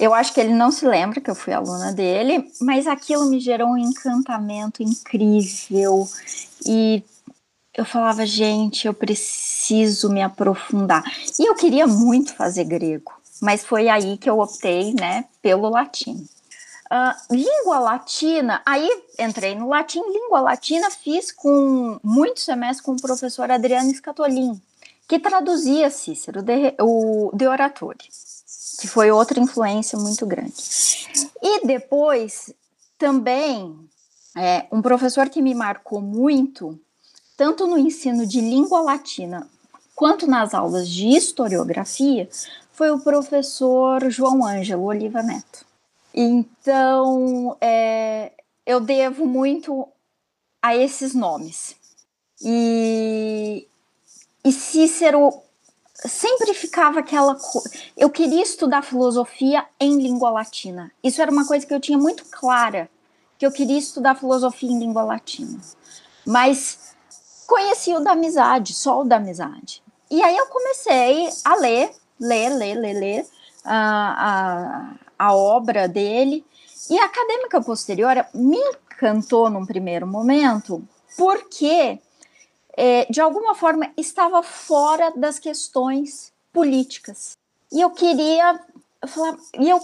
Eu 0.00 0.14
acho 0.14 0.32
que 0.32 0.40
ele 0.40 0.54
não 0.54 0.72
se 0.72 0.86
lembra 0.86 1.20
que 1.20 1.30
eu 1.30 1.34
fui 1.34 1.52
aluna 1.52 1.92
dele, 1.92 2.50
mas 2.58 2.86
aquilo 2.86 3.26
me 3.26 3.38
gerou 3.38 3.68
um 3.68 3.76
encantamento 3.76 4.82
incrível. 4.82 6.08
E 6.64 7.04
eu 7.76 7.84
falava, 7.84 8.24
gente, 8.24 8.86
eu 8.86 8.94
preciso 8.94 10.08
me 10.08 10.22
aprofundar. 10.22 11.04
E 11.38 11.46
eu 11.46 11.54
queria 11.54 11.86
muito 11.86 12.34
fazer 12.34 12.64
grego, 12.64 13.12
mas 13.42 13.62
foi 13.62 13.90
aí 13.90 14.16
que 14.16 14.30
eu 14.30 14.40
optei, 14.40 14.94
né, 14.94 15.26
pelo 15.42 15.68
latim. 15.68 16.26
Uh, 16.90 17.34
língua 17.34 17.78
latina, 17.78 18.62
aí 18.64 18.88
entrei 19.18 19.54
no 19.54 19.68
latim, 19.68 20.00
língua 20.00 20.40
latina 20.40 20.90
fiz 20.90 21.30
com 21.30 22.00
muitos 22.02 22.42
semestres 22.44 22.80
com 22.80 22.92
o 22.92 23.00
professor 23.00 23.50
Adriano 23.50 23.94
Scatolin, 23.94 24.60
que 25.06 25.18
traduzia 25.18 25.90
Cícero, 25.90 26.42
de, 26.42 26.74
o 26.80 27.30
De 27.34 27.46
Oratore, 27.46 28.08
que 28.80 28.88
foi 28.88 29.10
outra 29.10 29.38
influência 29.38 29.98
muito 29.98 30.24
grande. 30.24 30.54
E 31.42 31.66
depois, 31.66 32.50
também, 32.96 33.78
é, 34.34 34.66
um 34.72 34.80
professor 34.80 35.28
que 35.28 35.42
me 35.42 35.54
marcou 35.54 36.00
muito, 36.00 36.80
tanto 37.36 37.66
no 37.66 37.76
ensino 37.76 38.26
de 38.26 38.40
língua 38.40 38.80
latina 38.80 39.46
quanto 39.94 40.26
nas 40.26 40.54
aulas 40.54 40.88
de 40.88 41.08
historiografia, 41.08 42.26
foi 42.72 42.90
o 42.90 43.00
professor 43.00 44.10
João 44.10 44.46
Ângelo 44.46 44.84
Oliva 44.84 45.22
Neto. 45.22 45.66
Então, 46.14 47.54
é, 47.60 48.32
eu 48.64 48.80
devo 48.80 49.26
muito 49.26 49.86
a 50.62 50.74
esses 50.74 51.14
nomes. 51.14 51.76
E, 52.40 53.68
e 54.42 54.50
Cícero 54.50 55.42
sempre 56.08 56.54
ficava 56.54 57.00
aquela 57.00 57.34
coisa. 57.34 57.70
Eu 57.96 58.10
queria 58.10 58.42
estudar 58.42 58.82
filosofia 58.82 59.66
em 59.78 60.00
língua 60.00 60.30
latina. 60.30 60.90
Isso 61.02 61.20
era 61.20 61.30
uma 61.30 61.46
coisa 61.46 61.66
que 61.66 61.74
eu 61.74 61.80
tinha 61.80 61.98
muito 61.98 62.24
clara, 62.26 62.88
que 63.38 63.46
eu 63.46 63.52
queria 63.52 63.78
estudar 63.78 64.14
filosofia 64.14 64.70
em 64.70 64.78
língua 64.78 65.02
latina. 65.02 65.58
Mas 66.26 66.94
conheci 67.46 67.92
o 67.92 68.00
da 68.00 68.12
amizade, 68.12 68.74
só 68.74 69.00
o 69.00 69.04
da 69.04 69.16
amizade. 69.16 69.82
E 70.10 70.22
aí 70.22 70.36
eu 70.36 70.46
comecei 70.46 71.28
a 71.44 71.56
ler, 71.56 71.90
ler, 72.18 72.48
ler, 72.50 72.74
ler, 72.74 72.94
ler 72.94 73.26
a, 73.64 74.94
a, 75.18 75.26
a 75.26 75.34
obra 75.34 75.86
dele. 75.86 76.44
E 76.88 76.98
a 76.98 77.04
acadêmica 77.04 77.60
posterior 77.60 78.26
me 78.34 78.58
encantou 78.58 79.48
num 79.48 79.64
primeiro 79.64 80.06
momento, 80.06 80.82
porque 81.16 81.98
é, 82.82 83.06
de 83.10 83.20
alguma 83.20 83.54
forma, 83.54 83.92
estava 83.94 84.42
fora 84.42 85.12
das 85.14 85.38
questões 85.38 86.32
políticas. 86.50 87.36
E 87.70 87.78
eu 87.78 87.90
queria, 87.90 88.58
eu 89.02 89.06
falava, 89.06 89.38
e 89.58 89.68
eu, 89.68 89.78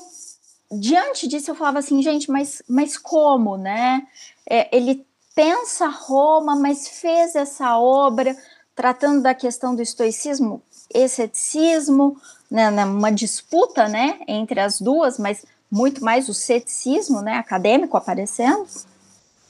diante 0.72 1.28
disso, 1.28 1.50
eu 1.50 1.54
falava 1.54 1.80
assim, 1.80 2.02
gente, 2.02 2.30
mas, 2.30 2.62
mas 2.66 2.96
como, 2.96 3.58
né? 3.58 4.06
É, 4.48 4.74
ele 4.74 5.06
pensa 5.34 5.88
Roma, 5.88 6.56
mas 6.56 6.88
fez 6.88 7.36
essa 7.36 7.78
obra 7.78 8.34
tratando 8.74 9.20
da 9.20 9.34
questão 9.34 9.76
do 9.76 9.82
estoicismo 9.82 10.62
e 10.94 11.06
ceticismo, 11.06 12.18
né, 12.50 12.70
né, 12.70 12.86
uma 12.86 13.12
disputa, 13.12 13.88
né, 13.88 14.20
entre 14.26 14.58
as 14.58 14.80
duas, 14.80 15.18
mas 15.18 15.44
muito 15.70 16.02
mais 16.02 16.30
o 16.30 16.34
ceticismo, 16.34 17.20
né, 17.20 17.34
acadêmico 17.34 17.94
aparecendo, 17.94 18.66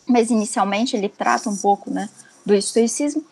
mas 0.04 0.30
inicialmente 0.30 0.96
ele 0.96 1.08
trata 1.08 1.48
um 1.48 1.56
pouco, 1.56 1.92
né, 1.92 2.08
do 2.44 2.54
estoicismo. 2.54 3.24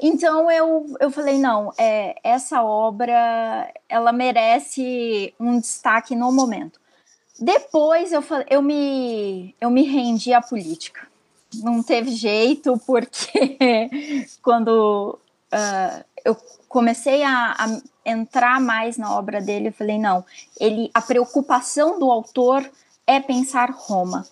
Então 0.00 0.50
eu, 0.50 0.96
eu 0.98 1.10
falei, 1.10 1.38
não, 1.38 1.72
é, 1.76 2.16
essa 2.24 2.62
obra 2.62 3.70
ela 3.86 4.12
merece 4.12 5.34
um 5.38 5.60
destaque 5.60 6.16
no 6.16 6.32
momento. 6.32 6.80
Depois 7.38 8.10
eu, 8.12 8.24
eu, 8.48 8.62
me, 8.62 9.54
eu 9.60 9.70
me 9.70 9.82
rendi 9.82 10.32
à 10.32 10.40
política. 10.40 11.06
Não 11.54 11.82
teve 11.82 12.12
jeito, 12.12 12.80
porque 12.86 13.58
quando 14.42 15.18
uh, 15.52 16.04
eu 16.24 16.36
comecei 16.68 17.22
a, 17.22 17.56
a, 17.58 17.80
entrar 18.04 18.60
mais 18.60 18.96
na 18.96 19.14
obra 19.14 19.40
dele, 19.40 19.68
eu 19.68 19.72
falei, 19.72 19.98
não, 19.98 20.24
ele, 20.58 20.90
a 20.94 21.02
preocupação 21.02 21.98
do 21.98 22.10
autor 22.10 22.68
é 23.06 23.20
pensar 23.20 23.70
Roma, 23.70 24.26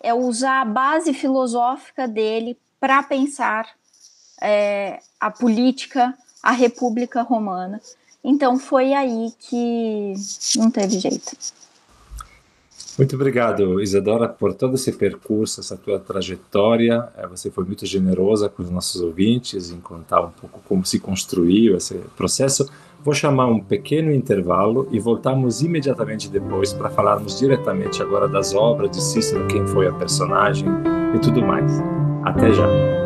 é 0.00 0.14
usar 0.14 0.62
a 0.62 0.64
base 0.64 1.12
filosófica 1.12 2.08
dele 2.08 2.58
para 2.80 3.02
pensar 3.02 3.68
é, 4.40 5.00
a 5.20 5.30
política, 5.30 6.14
a 6.42 6.52
República 6.52 7.22
Romana. 7.22 7.80
Então 8.22 8.58
foi 8.58 8.92
aí 8.92 9.32
que 9.38 10.14
não 10.56 10.70
teve 10.70 10.98
jeito. 10.98 11.36
Muito 12.98 13.14
obrigado, 13.14 13.80
Isadora, 13.80 14.26
por 14.26 14.54
todo 14.54 14.74
esse 14.74 14.90
percurso, 14.90 15.60
essa 15.60 15.76
tua 15.76 15.98
trajetória. 15.98 17.08
É, 17.16 17.26
você 17.26 17.50
foi 17.50 17.64
muito 17.64 17.84
generosa 17.84 18.48
com 18.48 18.62
os 18.62 18.70
nossos 18.70 19.02
ouvintes 19.02 19.70
em 19.70 19.78
contar 19.78 20.22
um 20.22 20.30
pouco 20.30 20.60
como 20.66 20.84
se 20.84 20.98
construiu 20.98 21.76
esse 21.76 21.94
processo. 22.16 22.68
Vou 23.04 23.14
chamar 23.14 23.46
um 23.46 23.60
pequeno 23.60 24.10
intervalo 24.10 24.88
e 24.90 24.98
voltamos 24.98 25.60
imediatamente 25.60 26.28
depois 26.28 26.72
para 26.72 26.88
falarmos 26.88 27.38
diretamente 27.38 28.02
agora 28.02 28.26
das 28.26 28.54
obras 28.54 28.90
de 28.90 29.02
Cícero, 29.02 29.46
quem 29.46 29.66
foi 29.66 29.86
a 29.86 29.92
personagem 29.92 30.66
e 31.14 31.18
tudo 31.18 31.42
mais. 31.42 31.70
Até 32.24 32.52
já! 32.52 33.05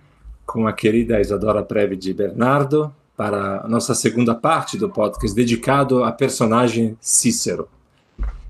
com 0.51 0.67
a 0.67 0.73
querida 0.73 1.21
Isadora 1.21 1.63
Preve 1.63 1.95
de 1.95 2.13
Bernardo 2.13 2.93
para 3.15 3.61
a 3.61 3.69
nossa 3.69 3.95
segunda 3.95 4.35
parte 4.35 4.77
do 4.77 4.89
podcast 4.89 5.33
dedicado 5.33 6.03
à 6.03 6.11
personagem 6.11 6.97
Cícero. 6.99 7.69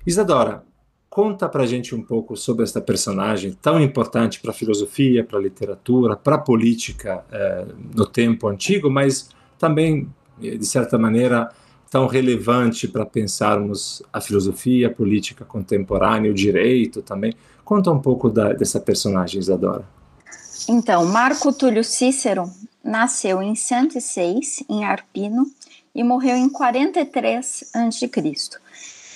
Isadora, 0.03 0.63
conta 1.07 1.47
para 1.47 1.63
gente 1.67 1.93
um 1.93 2.01
pouco 2.01 2.35
sobre 2.35 2.63
esta 2.63 2.81
personagem 2.81 3.55
tão 3.61 3.79
importante 3.79 4.39
para 4.41 4.49
a 4.49 4.53
filosofia, 4.53 5.23
para 5.23 5.37
a 5.37 5.41
literatura, 5.43 6.15
para 6.15 6.37
a 6.37 6.39
política 6.39 7.23
eh, 7.31 7.67
no 7.95 8.07
tempo 8.07 8.47
antigo, 8.47 8.89
mas 8.89 9.29
também, 9.59 10.09
de 10.39 10.65
certa 10.65 10.97
maneira, 10.97 11.51
tão 11.87 12.07
relevante 12.07 12.87
para 12.87 13.05
pensarmos 13.05 14.01
a 14.11 14.19
filosofia, 14.19 14.87
a 14.87 14.91
política 14.91 15.45
contemporânea, 15.45 16.31
o 16.31 16.33
direito 16.33 17.03
também. 17.03 17.35
Conta 17.63 17.91
um 17.91 17.99
pouco 17.99 18.27
da, 18.27 18.53
dessa 18.53 18.79
personagem, 18.79 19.39
Isadora. 19.39 20.00
Então, 20.67 21.05
Marco 21.05 21.51
Túlio 21.51 21.83
Cícero 21.83 22.51
nasceu 22.83 23.41
em 23.41 23.55
106 23.55 24.63
em 24.69 24.85
Arpino 24.85 25.51
e 25.93 26.03
morreu 26.03 26.35
em 26.35 26.47
43 26.47 27.71
a.C. 27.73 28.11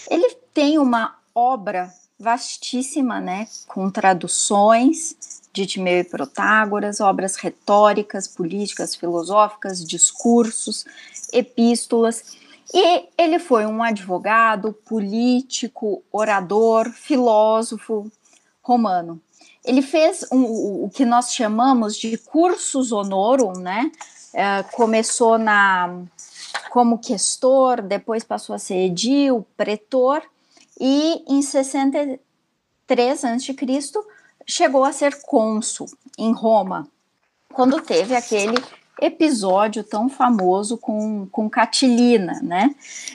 Ele 0.10 0.36
tem 0.54 0.78
uma 0.78 1.16
obra 1.34 1.94
vastíssima, 2.20 3.20
né, 3.20 3.48
com 3.68 3.90
traduções 3.90 5.16
de 5.54 5.66
Timeu 5.66 6.00
e 6.00 6.04
Protágoras, 6.04 7.00
obras 7.00 7.36
retóricas, 7.36 8.28
políticas, 8.28 8.96
filosóficas, 8.96 9.86
discursos, 9.86 10.86
epístolas. 11.32 12.38
E 12.74 13.06
ele 13.18 13.40
foi 13.40 13.66
um 13.66 13.84
advogado, 13.84 14.74
político, 14.74 16.04
orador, 16.12 16.90
filósofo 16.92 18.12
romano. 18.62 19.22
Ele 19.66 19.82
fez 19.82 20.26
um, 20.32 20.86
o 20.86 20.92
que 20.94 21.06
nós 21.06 21.34
chamamos 21.34 21.98
de 21.98 22.18
cursus 22.18 22.92
honorum, 22.92 23.54
né? 23.54 23.92
É, 24.34 24.64
começou 24.64 25.38
na 25.38 26.04
como 26.70 27.00
questor, 27.00 27.82
depois 27.82 28.24
passou 28.24 28.54
a 28.56 28.60
ser 28.60 28.76
edil, 28.76 29.46
pretor, 29.56 30.22
e 30.80 31.24
em 31.28 31.42
63 31.42 33.26
a.C. 33.26 33.56
chegou 34.46 34.84
a 34.84 34.92
ser 34.92 35.22
cônsul 35.22 35.88
em 36.18 36.34
Roma, 36.34 36.88
quando 37.54 37.82
teve 37.82 38.16
aquele 38.16 38.62
episódio 39.02 39.84
tão 39.84 40.10
famoso 40.10 40.78
com, 40.78 41.28
com 41.28 41.50
Catilina, 41.50 42.40
né? 42.42 42.74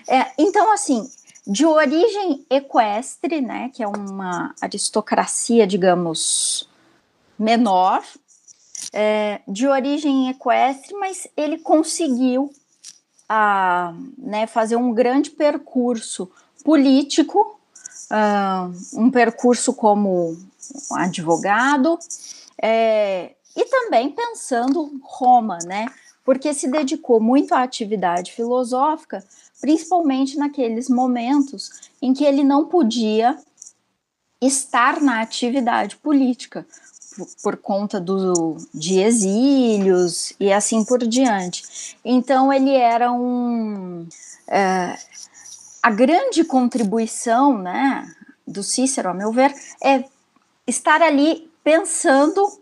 É, 0.09 0.27
então, 0.39 0.73
assim, 0.73 1.11
de 1.47 1.65
origem 1.67 2.45
equestre, 2.51 3.41
né, 3.41 3.71
que 3.75 3.83
é 3.83 3.89
uma 3.89 4.55
aristocracia, 4.61 5.67
digamos, 5.67 6.69
menor, 7.39 8.03
é, 8.93 9.41
de 9.47 9.67
origem 9.67 10.31
equestre, 10.31 10.95
mas 10.95 11.27
ele 11.37 11.59
conseguiu 11.59 12.51
a, 13.29 13.95
né, 14.19 14.47
fazer 14.47 14.77
um 14.77 14.93
grande 14.93 15.31
percurso 15.31 16.31
político, 16.65 17.59
uh, 18.11 19.01
um 19.01 19.11
percurso 19.11 19.73
como 19.73 20.37
advogado, 20.93 21.99
é, 22.61 23.33
e 23.57 23.65
também 23.67 24.11
pensando 24.11 25.01
Roma, 25.03 25.59
né, 25.65 25.87
porque 26.25 26.53
se 26.55 26.71
dedicou 26.71 27.21
muito 27.21 27.55
à 27.55 27.63
atividade 27.63 28.33
filosófica, 28.33 29.25
principalmente 29.61 30.37
naqueles 30.37 30.89
momentos 30.89 31.91
em 32.01 32.13
que 32.13 32.25
ele 32.25 32.45
não 32.45 32.67
podia 32.67 33.39
estar 34.41 35.01
na 35.01 35.21
atividade 35.21 35.97
política, 35.97 36.67
por 37.43 37.57
conta 37.57 38.01
do, 38.01 38.57
de 38.73 39.01
exílios 39.01 40.33
e 40.39 40.53
assim 40.53 40.85
por 40.85 41.01
diante. 41.07 41.97
Então 42.05 42.53
ele 42.53 42.75
era 42.75 43.13
um 43.13 44.07
é, 44.49 44.97
a 45.83 45.91
grande 45.91 46.45
contribuição, 46.45 47.59
né, 47.59 48.11
do 48.47 48.63
Cícero, 48.63 49.11
a 49.11 49.15
meu 49.15 49.33
ver, 49.33 49.55
é 49.83 50.05
estar 50.67 51.01
ali 51.03 51.51
pensando 51.63 52.61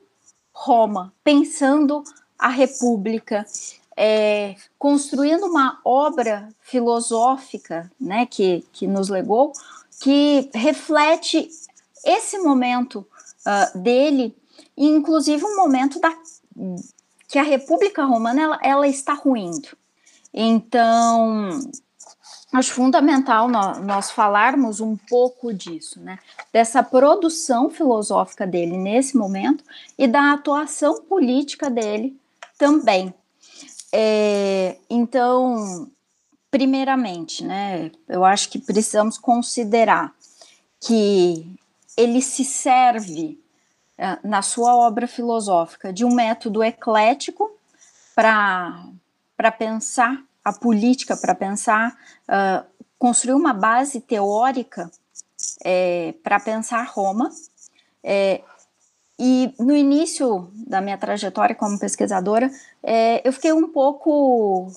Roma, 0.53 1.13
pensando 1.23 2.03
a 2.39 2.49
República, 2.49 3.45
é, 3.97 4.55
construindo 4.79 5.45
uma 5.45 5.81
obra 5.85 6.49
filosófica, 6.61 7.91
né, 8.01 8.27
que, 8.27 8.65
que 8.73 8.87
nos 8.87 9.09
legou, 9.09 9.53
que 10.01 10.49
reflete 10.55 11.51
esse 12.05 12.39
momento 12.39 13.05
uh, 13.45 13.79
dele, 13.79 14.37
inclusive 14.77 15.45
um 15.45 15.57
momento 15.57 16.01
da, 16.01 16.17
que 17.27 17.39
a 17.39 17.43
República 17.43 18.05
Romana 18.05 18.41
ela, 18.41 18.59
ela 18.63 18.89
está 18.89 19.15
ruindo. 19.15 19.69
Então, 20.33 21.51
acho 22.53 22.73
fundamental 22.73 23.49
nós, 23.49 23.79
nós, 23.85 24.11
falarmos 24.11 24.81
um 24.81 24.97
pouco 24.97 25.53
disso, 25.53 26.01
né? 26.01 26.19
Dessa 26.53 26.83
produção 26.83 27.69
filosófica 27.69 28.47
dele 28.47 28.77
nesse 28.77 29.17
momento 29.17 29.65
e 29.99 30.07
da 30.07 30.33
atuação 30.33 31.03
política 31.03 31.69
dele 31.69 32.17
também. 32.59 33.15
É, 33.93 34.77
então, 34.91 35.91
primeiramente, 36.51 37.45
né? 37.45 37.91
Eu 38.09 38.25
acho 38.25 38.51
que 38.51 38.59
precisamos 38.59 39.17
considerar 39.17 40.13
que 40.81 41.47
ele 41.97 42.21
se 42.21 42.45
serve 42.45 43.41
uh, 43.99 44.29
na 44.29 44.43
sua 44.43 44.77
obra 44.77 45.07
filosófica 45.07 45.93
de 45.93 46.05
um 46.05 46.15
método 46.15 46.63
eclético 46.63 47.51
para 48.15 49.53
pensar 49.59 50.23
a 50.45 50.53
política, 50.53 51.17
para 51.17 51.35
pensar, 51.35 51.97
uh, 52.29 52.67
construir 52.99 53.35
uma 53.35 53.53
base 53.53 54.01
teórica 54.01 54.91
é, 55.65 56.15
para 56.23 56.41
pensar 56.41 56.85
Roma. 56.85 57.31
É, 58.03 58.43
e 59.19 59.53
no 59.59 59.75
início 59.75 60.49
da 60.55 60.81
minha 60.81 60.97
trajetória 60.97 61.55
como 61.55 61.79
pesquisadora, 61.79 62.51
é, 62.83 63.27
eu 63.27 63.33
fiquei 63.33 63.53
um 63.53 63.69
pouco 63.69 64.71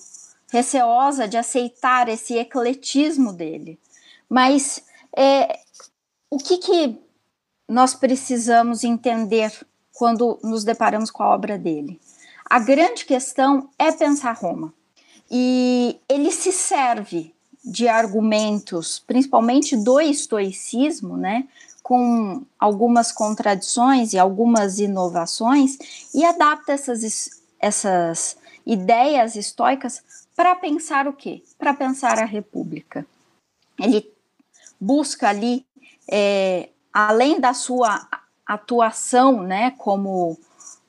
receosa 0.50 1.28
de 1.28 1.36
aceitar 1.36 2.08
esse 2.08 2.36
ecletismo 2.36 3.32
dele. 3.32 3.78
Mas 4.28 4.82
é, 5.16 5.60
o 6.28 6.38
que, 6.38 6.58
que 6.58 6.98
nós 7.68 7.94
precisamos 7.94 8.82
entender 8.82 9.52
quando 9.92 10.38
nos 10.42 10.64
deparamos 10.64 11.10
com 11.10 11.22
a 11.22 11.32
obra 11.32 11.56
dele? 11.56 12.00
A 12.44 12.58
grande 12.58 13.04
questão 13.04 13.70
é 13.78 13.92
pensar 13.92 14.32
Roma. 14.32 14.74
E 15.30 15.98
ele 16.08 16.30
se 16.30 16.52
serve 16.52 17.32
de 17.64 17.88
argumentos, 17.88 18.98
principalmente 18.98 19.76
do 19.76 20.00
estoicismo, 20.00 21.16
né, 21.16 21.46
com 21.92 22.46
algumas 22.58 23.12
contradições 23.12 24.14
e 24.14 24.18
algumas 24.18 24.78
inovações, 24.78 25.76
e 26.14 26.24
adapta 26.24 26.72
essas, 26.72 27.42
essas 27.60 28.38
ideias 28.64 29.36
estoicas 29.36 30.02
para 30.34 30.54
pensar 30.54 31.06
o 31.06 31.12
quê? 31.12 31.42
Para 31.58 31.74
pensar 31.74 32.18
a 32.18 32.24
república. 32.24 33.04
Ele 33.78 34.10
busca 34.80 35.28
ali 35.28 35.66
é, 36.10 36.70
além 36.90 37.38
da 37.38 37.52
sua 37.52 38.08
atuação, 38.46 39.42
né, 39.42 39.72
como 39.72 40.38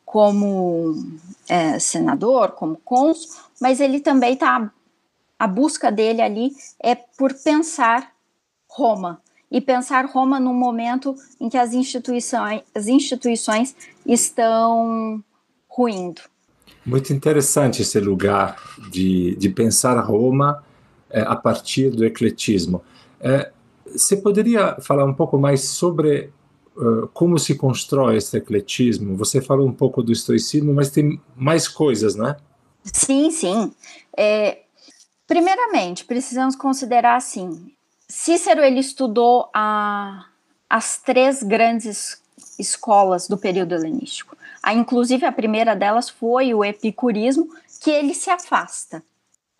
como 0.05 0.95
é, 1.49 1.79
senador, 1.79 2.51
como 2.51 2.77
cônsul, 2.77 3.29
mas 3.59 3.81
ele 3.81 3.99
também 3.99 4.35
está 4.35 4.71
a 5.37 5.47
busca 5.47 5.91
dele 5.91 6.21
ali 6.21 6.55
é 6.79 6.95
por 6.95 7.33
pensar 7.33 8.13
Roma 8.69 9.22
e 9.53 9.61
pensar 9.61 10.07
Roma 10.07 10.39
num 10.39 10.53
momento 10.53 11.15
em 11.39 11.47
que 11.47 11.57
as 11.57 11.73
instituições, 11.73 12.63
as 12.73 12.87
instituições 12.87 13.75
estão 14.03 15.23
ruindo. 15.69 16.21
Muito 16.83 17.13
interessante 17.13 17.83
esse 17.83 17.99
lugar 17.99 18.57
de, 18.89 19.35
de 19.35 19.49
pensar 19.49 19.97
Roma 19.99 20.63
é, 21.07 21.21
a 21.21 21.35
partir 21.35 21.91
do 21.91 22.03
ecletismo. 22.03 22.81
É, 23.21 23.51
você 23.85 24.17
poderia 24.17 24.75
falar 24.81 25.05
um 25.05 25.13
pouco 25.13 25.37
mais 25.37 25.61
sobre 25.61 26.31
uh, 26.75 27.07
como 27.09 27.37
se 27.37 27.53
constrói 27.53 28.17
esse 28.17 28.35
ecletismo? 28.35 29.15
Você 29.17 29.39
falou 29.39 29.67
um 29.67 29.73
pouco 29.73 30.01
do 30.01 30.11
estoicismo, 30.11 30.73
mas 30.73 30.89
tem 30.89 31.21
mais 31.35 31.67
coisas, 31.67 32.15
né? 32.15 32.37
Sim, 32.83 33.29
sim. 33.29 33.71
É, 34.17 34.63
primeiramente, 35.27 36.05
precisamos 36.05 36.55
considerar 36.55 37.15
assim: 37.15 37.71
Cícero 38.07 38.61
ele 38.63 38.79
estudou 38.79 39.49
a, 39.53 40.25
as 40.69 40.97
três 40.97 41.41
grandes 41.41 42.21
escolas 42.59 43.27
do 43.27 43.37
período 43.37 43.73
helenístico. 43.73 44.37
A, 44.61 44.73
inclusive, 44.73 45.25
a 45.25 45.31
primeira 45.31 45.75
delas 45.75 46.09
foi 46.09 46.53
o 46.53 46.63
epicurismo, 46.63 47.49
que 47.81 47.91
ele 47.91 48.13
se 48.13 48.29
afasta. 48.29 49.03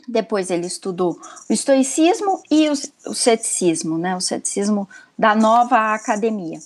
Depois 0.07 0.49
ele 0.49 0.67
estudou 0.67 1.19
o 1.49 1.53
estoicismo 1.53 2.41
e 2.49 2.69
o, 2.69 2.73
o 3.07 3.13
ceticismo, 3.13 3.97
né? 3.97 4.15
O 4.15 4.21
ceticismo 4.21 4.87
da 5.17 5.35
nova 5.35 5.93
academia. 5.93 6.59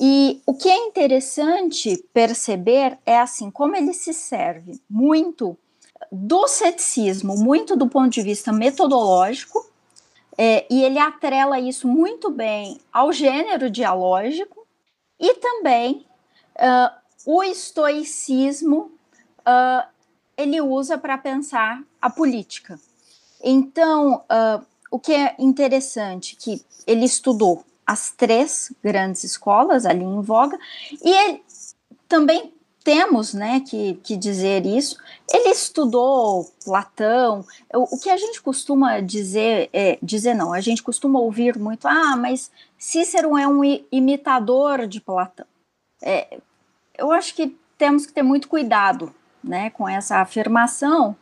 E 0.00 0.40
o 0.46 0.54
que 0.54 0.68
é 0.68 0.76
interessante 0.86 1.96
perceber 2.12 2.98
é 3.06 3.18
assim, 3.18 3.50
como 3.50 3.76
ele 3.76 3.92
se 3.92 4.12
serve 4.12 4.80
muito 4.90 5.56
do 6.10 6.46
ceticismo, 6.48 7.36
muito 7.36 7.76
do 7.76 7.88
ponto 7.88 8.10
de 8.10 8.22
vista 8.22 8.52
metodológico, 8.52 9.64
é, 10.36 10.66
e 10.70 10.82
ele 10.82 10.98
atrela 10.98 11.58
isso 11.58 11.86
muito 11.86 12.30
bem 12.30 12.80
ao 12.92 13.12
gênero 13.12 13.70
dialógico 13.70 14.66
e 15.18 15.34
também 15.34 16.06
uh, 16.56 16.90
o 17.26 17.42
estoicismo 17.42 18.92
uh, 19.40 19.86
ele 20.36 20.60
usa 20.60 20.98
para 20.98 21.16
pensar 21.16 21.82
a 22.00 22.10
política. 22.10 22.78
Então, 23.42 24.24
uh, 24.24 24.64
o 24.90 24.98
que 24.98 25.12
é 25.12 25.34
interessante 25.38 26.36
que 26.36 26.64
ele 26.86 27.04
estudou 27.04 27.64
as 27.86 28.10
três 28.10 28.72
grandes 28.82 29.24
escolas 29.24 29.84
ali 29.84 30.04
em 30.04 30.20
voga 30.20 30.58
e 31.02 31.10
ele 31.10 31.42
também 32.08 32.53
temos 32.84 33.32
né, 33.32 33.60
que, 33.60 33.94
que 34.04 34.16
dizer 34.16 34.66
isso. 34.66 34.96
Ele 35.32 35.48
estudou 35.48 36.48
Platão. 36.64 37.44
O, 37.72 37.96
o 37.96 37.98
que 37.98 38.10
a 38.10 38.16
gente 38.16 38.40
costuma 38.42 39.00
dizer, 39.00 39.70
é, 39.72 39.98
dizer 40.02 40.34
não, 40.34 40.52
a 40.52 40.60
gente 40.60 40.82
costuma 40.82 41.18
ouvir 41.18 41.58
muito, 41.58 41.88
ah, 41.88 42.14
mas 42.14 42.50
Cícero 42.78 43.36
é 43.36 43.48
um 43.48 43.62
imitador 43.90 44.86
de 44.86 45.00
Platão. 45.00 45.46
É, 46.02 46.38
eu 46.96 47.10
acho 47.10 47.34
que 47.34 47.56
temos 47.78 48.04
que 48.04 48.12
ter 48.12 48.22
muito 48.22 48.48
cuidado 48.48 49.12
né, 49.42 49.70
com 49.70 49.88
essa 49.88 50.18
afirmação, 50.18 51.16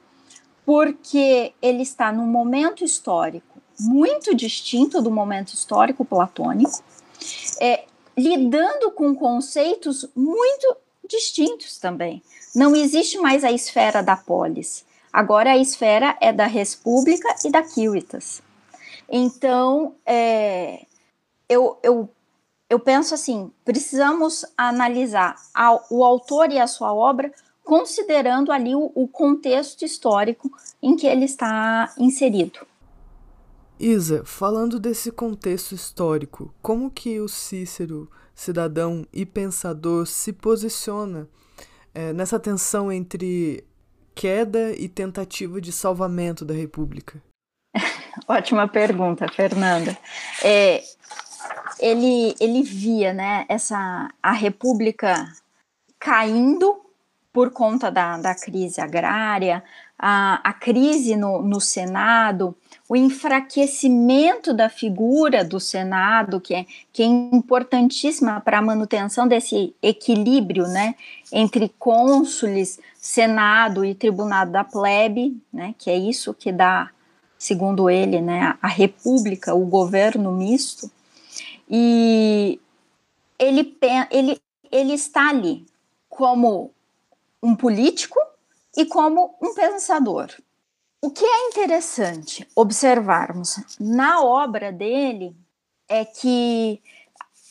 porque 0.66 1.52
ele 1.62 1.82
está 1.82 2.12
num 2.12 2.26
momento 2.26 2.84
histórico 2.84 3.52
muito 3.78 4.34
distinto 4.34 5.00
do 5.02 5.10
momento 5.10 5.54
histórico 5.54 6.04
platônico, 6.04 6.82
é, 7.60 7.84
lidando 8.16 8.90
com 8.92 9.14
conceitos 9.14 10.08
muito 10.14 10.76
distintos 11.12 11.78
também. 11.78 12.20
Não 12.52 12.74
existe 12.74 13.18
mais 13.18 13.44
a 13.44 13.52
esfera 13.52 14.02
da 14.02 14.16
polis. 14.16 14.84
Agora 15.12 15.52
a 15.52 15.58
esfera 15.58 16.16
é 16.20 16.32
da 16.32 16.46
República 16.46 17.28
e 17.44 17.50
da 17.50 17.62
Civitas. 17.62 18.42
Então, 19.08 19.94
é, 20.04 20.86
eu, 21.48 21.78
eu, 21.82 22.08
eu 22.68 22.80
penso 22.80 23.14
assim: 23.14 23.52
precisamos 23.64 24.44
analisar 24.56 25.36
a, 25.54 25.78
o 25.90 26.02
autor 26.02 26.50
e 26.50 26.58
a 26.58 26.66
sua 26.66 26.92
obra 26.92 27.30
considerando 27.62 28.50
ali 28.50 28.74
o, 28.74 28.90
o 28.94 29.06
contexto 29.06 29.84
histórico 29.84 30.50
em 30.82 30.96
que 30.96 31.06
ele 31.06 31.26
está 31.26 31.92
inserido. 31.98 32.66
Isa, 33.78 34.24
falando 34.24 34.78
desse 34.78 35.10
contexto 35.10 35.74
histórico, 35.74 36.54
como 36.62 36.90
que 36.90 37.20
o 37.20 37.28
Cícero, 37.28 38.10
cidadão 38.34 39.06
e 39.12 39.24
pensador, 39.24 40.06
se 40.06 40.32
posiciona 40.32 41.28
é, 41.94 42.12
nessa 42.12 42.38
tensão 42.38 42.90
entre 42.90 43.64
queda 44.14 44.72
e 44.72 44.88
tentativa 44.88 45.60
de 45.60 45.72
salvamento 45.72 46.44
da 46.44 46.54
República? 46.54 47.22
Ótima 48.28 48.68
pergunta, 48.68 49.26
Fernanda. 49.28 49.96
É, 50.42 50.82
ele, 51.78 52.34
ele 52.40 52.62
via 52.62 53.12
né, 53.12 53.44
essa, 53.48 54.10
a 54.22 54.32
República 54.32 55.32
caindo 55.98 56.80
por 57.32 57.50
conta 57.50 57.90
da, 57.90 58.18
da 58.18 58.34
crise 58.34 58.80
agrária, 58.80 59.64
a, 59.98 60.40
a 60.48 60.52
crise 60.52 61.16
no, 61.16 61.40
no 61.42 61.60
Senado, 61.60 62.56
o 62.92 62.96
enfraquecimento 62.96 64.52
da 64.52 64.68
figura 64.68 65.42
do 65.42 65.58
Senado, 65.58 66.38
que 66.38 66.54
é, 66.54 66.66
que 66.92 67.02
é 67.02 67.06
importantíssima 67.06 68.38
para 68.38 68.58
a 68.58 68.62
manutenção 68.62 69.26
desse 69.26 69.74
equilíbrio 69.82 70.68
né, 70.68 70.94
entre 71.32 71.70
cônsules, 71.78 72.78
Senado 72.94 73.82
e 73.82 73.94
Tribunado 73.94 74.52
da 74.52 74.62
Plebe, 74.62 75.34
né, 75.50 75.74
que 75.78 75.88
é 75.88 75.96
isso 75.96 76.34
que 76.34 76.52
dá, 76.52 76.90
segundo 77.38 77.88
ele, 77.88 78.20
né, 78.20 78.58
a 78.60 78.68
República, 78.68 79.54
o 79.54 79.64
governo 79.64 80.30
misto. 80.30 80.90
E 81.70 82.60
ele, 83.38 83.74
ele, 84.10 84.38
ele 84.70 84.92
está 84.92 85.30
ali 85.30 85.64
como 86.10 86.70
um 87.42 87.56
político 87.56 88.18
e 88.76 88.84
como 88.84 89.34
um 89.40 89.54
pensador. 89.54 90.28
O 91.04 91.10
que 91.10 91.24
é 91.24 91.48
interessante 91.48 92.48
observarmos 92.54 93.58
na 93.80 94.22
obra 94.22 94.70
dele 94.70 95.36
é 95.88 96.04
que 96.04 96.80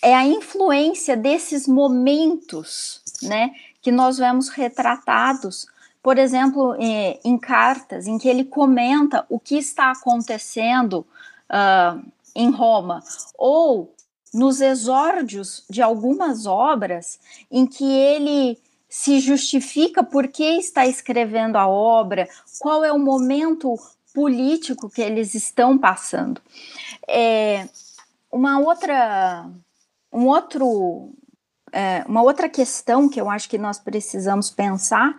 é 0.01 0.15
a 0.15 0.25
influência 0.25 1.17
desses 1.17 1.67
momentos, 1.67 3.01
né, 3.21 3.53
que 3.81 3.91
nós 3.91 4.17
vemos 4.17 4.47
retratados, 4.47 5.67
por 6.01 6.17
exemplo, 6.17 6.75
em, 6.79 7.19
em 7.25 7.37
cartas 7.37 8.07
em 8.07 8.17
que 8.17 8.29
ele 8.29 8.45
comenta 8.45 9.25
o 9.27 9.37
que 9.37 9.57
está 9.57 9.91
acontecendo 9.91 11.05
uh, 11.49 12.01
em 12.33 12.49
Roma, 12.51 13.03
ou 13.37 13.93
nos 14.33 14.61
exórdios 14.61 15.65
de 15.69 15.81
algumas 15.81 16.45
obras 16.45 17.19
em 17.51 17.67
que 17.67 17.83
ele 17.83 18.57
se 18.91 19.21
justifica 19.21 20.03
por 20.03 20.27
que 20.27 20.43
está 20.43 20.85
escrevendo 20.85 21.55
a 21.55 21.65
obra, 21.65 22.27
qual 22.59 22.83
é 22.83 22.91
o 22.91 22.99
momento 22.99 23.79
político 24.13 24.89
que 24.89 25.01
eles 25.01 25.33
estão 25.33 25.77
passando. 25.77 26.41
É, 27.07 27.69
uma 28.29 28.59
outra, 28.59 29.49
um 30.11 30.27
outro, 30.27 31.09
é, 31.71 32.03
uma 32.05 32.21
outra 32.21 32.49
questão 32.49 33.07
que 33.07 33.19
eu 33.19 33.29
acho 33.29 33.47
que 33.47 33.57
nós 33.57 33.79
precisamos 33.79 34.51
pensar 34.51 35.15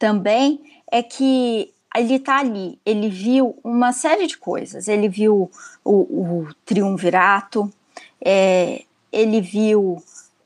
também 0.00 0.82
é 0.90 1.00
que 1.00 1.72
ele 1.94 2.14
está 2.16 2.40
ali, 2.40 2.80
ele 2.84 3.08
viu 3.08 3.56
uma 3.62 3.92
série 3.92 4.26
de 4.26 4.36
coisas. 4.36 4.88
Ele 4.88 5.08
viu 5.08 5.48
o, 5.84 5.92
o 5.92 6.48
triunvirato, 6.64 7.72
é, 8.20 8.82
ele 9.12 9.40
viu 9.40 10.02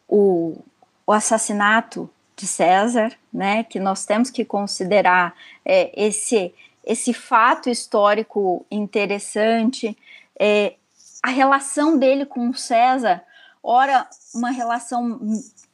o, 0.07 0.59
o 1.07 1.13
assassinato 1.13 2.11
de 2.37 2.47
César, 2.47 3.13
né, 3.33 3.65
que 3.65 3.81
nós 3.81 4.05
temos 4.05 4.29
que 4.29 4.45
considerar 4.45 5.35
é, 5.65 5.91
esse, 5.97 6.55
esse 6.85 7.15
fato 7.15 7.71
histórico 7.71 8.65
interessante, 8.71 9.97
é, 10.39 10.75
a 11.23 11.31
relação 11.31 11.99
dele 11.99 12.27
com 12.27 12.53
César, 12.53 13.23
ora 13.63 14.07
uma 14.35 14.51
relação 14.51 15.19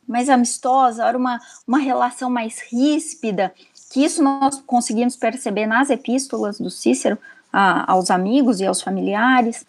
mais 0.07 0.29
amistosa, 0.29 1.05
ora 1.05 1.19
uma, 1.19 1.41
uma 1.67 1.79
relação 1.79 2.31
mais 2.31 2.61
ríspida, 2.61 3.53
que 3.91 4.05
isso 4.05 4.23
nós 4.23 4.63
conseguimos 4.65 5.17
perceber 5.17 5.67
nas 5.67 5.91
epístolas 5.91 6.59
do 6.59 6.71
Cícero 6.71 7.19
a, 7.53 7.93
aos 7.93 8.11
amigos 8.11 8.61
e 8.61 8.67
aos 8.67 8.81
familiares. 8.81 9.67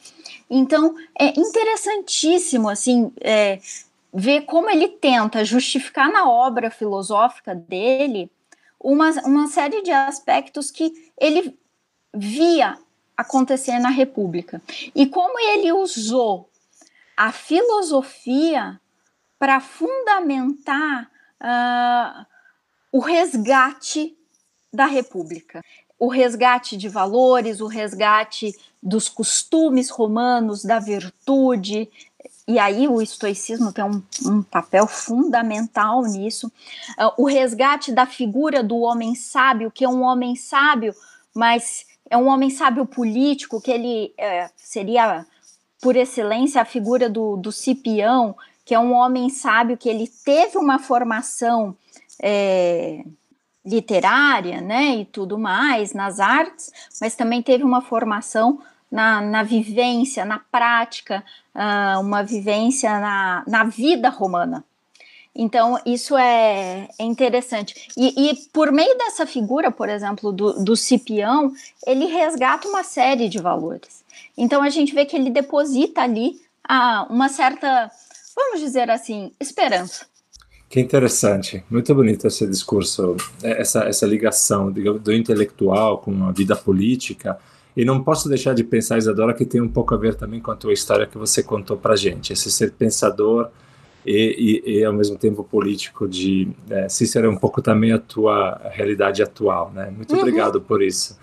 Então, 0.50 0.96
é 1.20 1.38
interessantíssimo, 1.38 2.70
assim, 2.70 3.12
é, 3.20 3.60
ver 4.14 4.42
como 4.42 4.70
ele 4.70 4.88
tenta 4.88 5.44
justificar 5.44 6.12
na 6.12 6.30
obra 6.30 6.70
filosófica 6.70 7.56
dele 7.56 8.32
uma, 8.80 9.10
uma 9.26 9.48
série 9.48 9.82
de 9.82 9.92
aspectos 9.92 10.70
que 10.70 10.94
ele 11.18 11.58
via 12.14 12.78
acontecer 13.18 13.80
na 13.80 13.90
República. 13.90 14.62
E 14.94 15.08
como 15.08 15.40
ele 15.40 15.72
usou 15.72 16.50
a 17.16 17.32
filosofia 17.32 18.80
para 19.40 19.60
fundamentar 19.60 21.10
uh, 21.42 22.26
o 22.92 23.00
resgate 23.00 24.16
da 24.72 24.86
República. 24.86 25.62
O 26.00 26.08
resgate 26.08 26.76
de 26.76 26.90
valores, 26.90 27.62
o 27.62 27.68
resgate 27.68 28.54
dos 28.82 29.08
costumes 29.08 29.90
romanos, 29.90 30.64
da 30.64 30.80
virtude, 30.80 31.90
e 32.48 32.60
aí 32.60 32.88
o 32.88 33.02
estoicismo 33.02 33.72
tem 33.72 33.84
um, 33.84 34.04
um 34.26 34.44
papel 34.44 34.86
fundamental 34.86 36.02
nisso. 36.04 36.48
Uh, 37.00 37.24
o 37.24 37.26
resgate 37.26 37.92
da 37.92 38.06
figura 38.06 38.62
do 38.62 38.80
homem 38.80 39.16
sábio, 39.16 39.72
que 39.72 39.86
é 39.86 39.90
um 39.90 40.02
homem 40.02 40.36
sábio, 40.36 40.94
mas 41.34 41.86
é 42.10 42.18
um 42.18 42.28
homem 42.28 42.50
sábio 42.50 42.86
político, 42.86 43.62
que 43.62 43.72
ele 43.72 44.14
é, 44.18 44.50
seria, 44.58 45.26
por 45.82 45.96
excelência, 45.96 46.62
a 46.62 46.66
figura 46.66 47.10
do, 47.10 47.38
do 47.38 47.52
Cipião, 47.52 48.36
que 48.66 48.76
é 48.76 48.80
um 48.80 48.94
homem 48.94 49.30
sábio 49.30 49.78
que 49.78 49.90
ele 49.90 50.10
teve 50.24 50.58
uma 50.58 50.80
formação 50.80 51.76
é, 52.22 53.04
literária, 53.66 54.60
né, 54.60 54.98
e 54.98 55.06
tudo 55.06 55.40
mais, 55.40 55.94
nas 55.94 56.20
artes, 56.20 56.72
mas 57.00 57.16
também 57.16 57.42
teve 57.42 57.64
uma 57.64 57.82
formação 57.82 58.62
na, 58.94 59.22
na 59.22 59.42
vivência, 59.42 60.24
na 60.24 60.38
prática, 60.38 61.24
uh, 61.56 62.00
uma 62.00 62.22
vivência 62.22 62.92
na, 63.00 63.44
na 63.48 63.64
vida 63.64 64.08
romana. 64.08 64.64
Então, 65.36 65.80
isso 65.84 66.16
é, 66.16 66.88
é 67.00 67.04
interessante. 67.04 67.90
E, 67.98 68.30
e, 68.30 68.36
por 68.54 68.72
meio 68.72 68.96
dessa 68.96 69.26
figura, 69.26 69.72
por 69.72 69.90
exemplo, 69.90 70.32
do, 70.32 70.64
do 70.64 70.76
Cipião, 70.76 71.52
ele 71.88 72.06
resgata 72.06 72.68
uma 72.68 72.84
série 72.84 73.28
de 73.28 73.40
valores. 73.40 74.04
Então, 74.38 74.62
a 74.62 74.70
gente 74.70 74.94
vê 74.94 75.06
que 75.08 75.16
ele 75.16 75.32
deposita 75.32 76.02
ali 76.02 76.40
ah, 76.64 77.08
uma 77.10 77.30
certa, 77.30 77.90
vamos 78.36 78.60
dizer 78.60 78.92
assim, 78.92 79.32
esperança. 79.40 80.06
Que 80.70 80.80
interessante, 80.80 81.64
muito 81.68 81.94
bonito 81.96 82.28
esse 82.28 82.46
discurso, 82.46 83.16
essa, 83.42 83.86
essa 83.86 84.06
ligação 84.06 84.72
do, 84.72 85.00
do 85.00 85.12
intelectual 85.12 85.98
com 85.98 86.26
a 86.26 86.32
vida 86.32 86.56
política 86.56 87.40
e 87.76 87.84
não 87.84 88.04
posso 88.04 88.30
deixar 88.30 88.54
de 88.54 88.64
pensar, 88.64 88.98
Isadora, 88.98 89.34
que 89.34 89.46
tem 89.46 89.62
um 89.62 89.70
pouco 89.70 89.94
a 89.94 89.98
ver 89.98 90.16
também 90.16 90.40
com 90.40 90.52
a 90.52 90.56
tua 90.56 90.74
história 90.74 91.08
que 91.08 91.18
você 91.18 91.42
contou 91.42 91.76
para 91.78 91.96
gente, 91.96 92.32
esse 92.34 92.52
ser 92.52 92.72
pensador 92.72 93.50
e, 94.06 94.62
e, 94.66 94.78
e 94.80 94.86
ao 94.86 94.94
mesmo 94.94 95.18
tempo 95.18 95.44
político 95.44 96.08
de 96.08 96.50
é, 96.70 96.90
Cícero 96.90 97.28
é 97.28 97.30
um 97.30 97.38
pouco 97.38 97.62
também 97.62 97.92
a 97.92 98.00
tua 98.00 98.60
realidade 98.72 99.24
atual, 99.24 99.72
né? 99.74 99.92
Muito 99.96 100.14
uhum. 100.14 100.20
obrigado 100.20 100.62
por 100.62 100.82
isso. 100.82 101.18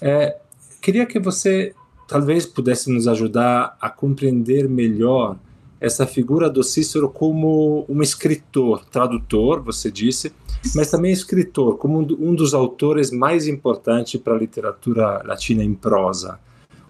É, 0.00 0.36
queria 0.80 1.06
que 1.06 1.18
você 1.18 1.74
talvez 2.08 2.46
pudesse 2.46 2.90
nos 2.90 3.06
ajudar 3.06 3.76
a 3.80 3.90
compreender 3.90 4.68
melhor 4.68 5.36
essa 5.80 6.06
figura 6.06 6.48
do 6.48 6.62
Cícero 6.62 7.08
como 7.08 7.84
um 7.88 8.02
escritor, 8.02 8.84
tradutor, 8.86 9.62
você 9.62 9.90
disse, 9.90 10.32
mas 10.74 10.90
também 10.90 11.12
escritor, 11.12 11.76
como 11.78 11.98
um 11.98 12.34
dos 12.34 12.54
autores 12.54 13.10
mais 13.10 13.46
importantes 13.46 14.20
para 14.20 14.34
a 14.34 14.38
literatura 14.38 15.22
latina 15.24 15.62
em 15.62 15.74
prosa. 15.74 16.40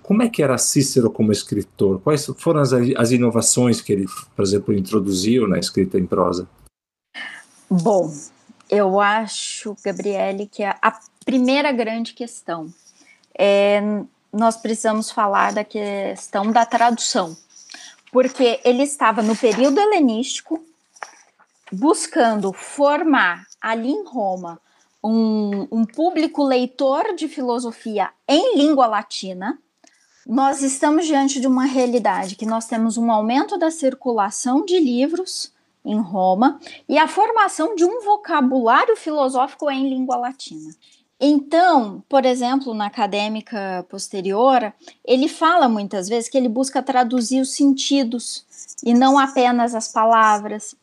Como 0.03 0.23
é 0.23 0.29
que 0.29 0.43
era 0.43 0.57
Cícero 0.57 1.11
como 1.11 1.33
escritor? 1.33 2.01
Quais 2.01 2.27
foram 2.39 2.61
as, 2.61 2.73
as 2.73 3.11
inovações 3.11 3.81
que 3.81 3.93
ele, 3.93 4.07
por 4.37 4.45
exemplo, 4.45 4.73
introduziu 4.73 5.49
na 5.49 5.59
escrita 5.59 5.99
em 5.99 6.07
prosa? 6.07 6.49
Bom, 7.69 8.15
eu 8.71 9.01
acho, 9.01 9.77
Gabriele, 9.85 10.47
que 10.47 10.63
a, 10.63 10.77
a 10.81 10.97
primeira 11.25 11.73
grande 11.73 12.15
questão 12.15 12.73
é 13.37 13.83
nós 14.33 14.57
precisamos 14.57 15.11
falar 15.11 15.53
da 15.55 15.65
questão 15.65 16.53
da 16.53 16.67
tradução 16.67 17.35
porque 18.13 18.61
ele 18.65 18.83
estava 18.83 19.23
no 19.23 19.37
período 19.37 19.81
helenístico 19.81 20.65
buscando 21.73 22.53
formar 22.53 23.47
ali 23.61 23.91
em 23.91 24.05
Roma 24.05 24.61
um, 25.03 25.69
um 25.71 25.85
público 25.85 26.43
leitor 26.43 27.15
de 27.15 27.29
filosofia 27.29 28.11
em 28.29 28.57
língua 28.57 28.87
latina. 28.87 29.59
Nós 30.27 30.63
estamos 30.63 31.07
diante 31.07 31.41
de 31.41 31.47
uma 31.47 31.65
realidade 31.65 32.35
que 32.35 32.47
nós 32.47 32.67
temos 32.67 32.97
um 32.97 33.11
aumento 33.11 33.57
da 33.57 33.71
circulação 33.71 34.65
de 34.65 34.79
livros 34.79 35.53
em 35.85 36.01
Roma 36.01 36.59
e 36.89 36.99
a 36.99 37.07
formação 37.07 37.77
de 37.77 37.85
um 37.85 38.03
vocabulário 38.03 38.97
filosófico 38.97 39.71
em 39.71 39.89
língua 39.89 40.17
latina. 40.17 40.75
Então, 41.19 42.05
por 42.09 42.27
exemplo, 42.27 42.75
na 42.75 42.87
acadêmica 42.87 43.87
posterior, 43.89 44.73
ele 45.05 45.29
fala 45.29 45.69
muitas 45.69 46.09
vezes 46.09 46.29
que 46.29 46.37
ele 46.37 46.49
busca 46.49 46.83
traduzir 46.83 47.41
os 47.41 47.55
sentidos 47.55 48.45
e 48.85 48.93
não 48.93 49.19
apenas 49.19 49.75
as 49.75 49.89
palavras. 49.89 50.75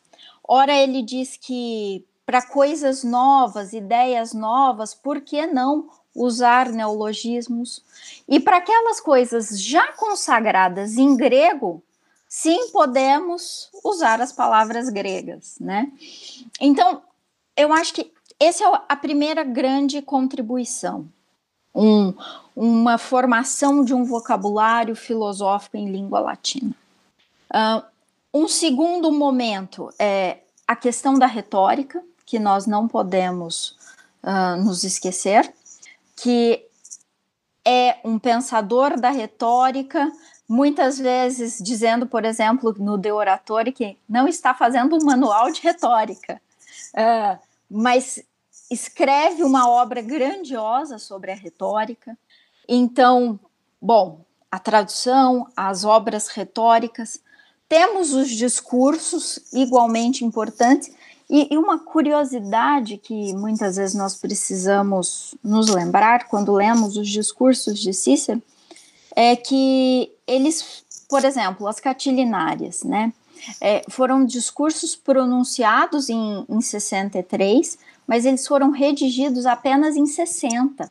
Ora, 0.46 0.74
ele 0.74 1.02
diz 1.02 1.36
que 1.36 2.04
para 2.26 2.42
coisas 2.42 3.04
novas, 3.04 3.72
ideias 3.72 4.32
novas, 4.32 4.94
por 4.94 5.20
que 5.20 5.46
não 5.46 5.88
usar 6.14 6.70
neologismos? 6.70 7.84
E 8.28 8.40
para 8.40 8.56
aquelas 8.56 9.00
coisas 9.00 9.60
já 9.60 9.92
consagradas 9.92 10.96
em 10.96 11.16
grego, 11.16 11.82
sim, 12.28 12.70
podemos 12.72 13.70
usar 13.84 14.20
as 14.20 14.32
palavras 14.32 14.88
gregas, 14.88 15.56
né? 15.60 15.92
Então, 16.60 17.02
eu 17.56 17.72
acho 17.72 17.94
que 17.94 18.13
essa 18.38 18.64
é 18.64 18.80
a 18.88 18.96
primeira 18.96 19.42
grande 19.42 20.02
contribuição. 20.02 21.06
Um, 21.74 22.14
uma 22.54 22.98
formação 22.98 23.84
de 23.84 23.92
um 23.92 24.04
vocabulário 24.04 24.94
filosófico 24.94 25.76
em 25.76 25.90
língua 25.90 26.20
latina. 26.20 26.72
Uh, 27.52 27.82
um 28.32 28.48
segundo 28.48 29.10
momento 29.12 29.92
é 29.98 30.38
a 30.66 30.76
questão 30.76 31.18
da 31.18 31.26
retórica, 31.26 32.02
que 32.24 32.38
nós 32.38 32.66
não 32.66 32.88
podemos 32.88 33.76
uh, 34.22 34.56
nos 34.62 34.84
esquecer, 34.84 35.52
que 36.16 36.64
é 37.64 37.98
um 38.04 38.18
pensador 38.18 38.98
da 39.00 39.10
retórica, 39.10 40.10
muitas 40.48 40.98
vezes 40.98 41.58
dizendo, 41.60 42.06
por 42.06 42.24
exemplo, 42.24 42.74
no 42.78 42.98
De 42.98 43.10
Oratore, 43.10 43.72
que 43.72 43.96
não 44.08 44.28
está 44.28 44.54
fazendo 44.54 44.96
um 44.96 45.04
manual 45.04 45.50
de 45.50 45.60
retórica, 45.60 46.40
uh, 46.94 47.38
mas 47.76 48.22
escreve 48.70 49.42
uma 49.42 49.68
obra 49.68 50.00
grandiosa 50.00 50.96
sobre 50.98 51.32
a 51.32 51.34
retórica. 51.34 52.16
Então, 52.68 53.38
bom, 53.82 54.24
a 54.50 54.58
tradução, 54.60 55.48
as 55.56 55.84
obras 55.84 56.28
retóricas, 56.28 57.20
temos 57.68 58.12
os 58.12 58.30
discursos 58.30 59.40
igualmente 59.52 60.24
importantes, 60.24 60.92
e, 61.28 61.56
uma 61.56 61.78
curiosidade 61.78 62.98
que 62.98 63.32
muitas 63.32 63.76
vezes 63.76 63.94
nós 63.94 64.14
precisamos 64.14 65.34
nos 65.42 65.68
lembrar 65.68 66.28
quando 66.28 66.52
lemos 66.52 66.96
os 66.96 67.08
discursos 67.08 67.80
de 67.80 67.92
Cícero 67.92 68.42
é 69.16 69.34
que 69.34 70.12
eles, 70.26 70.84
por 71.08 71.24
exemplo, 71.24 71.66
as 71.66 71.80
catilinárias, 71.80 72.82
né? 72.82 73.12
É, 73.60 73.82
foram 73.88 74.24
discursos 74.24 74.96
pronunciados 74.96 76.08
em, 76.08 76.44
em 76.48 76.60
63, 76.60 77.78
mas 78.06 78.24
eles 78.24 78.46
foram 78.46 78.70
redigidos 78.70 79.46
apenas 79.46 79.96
em 79.96 80.06
60, 80.06 80.90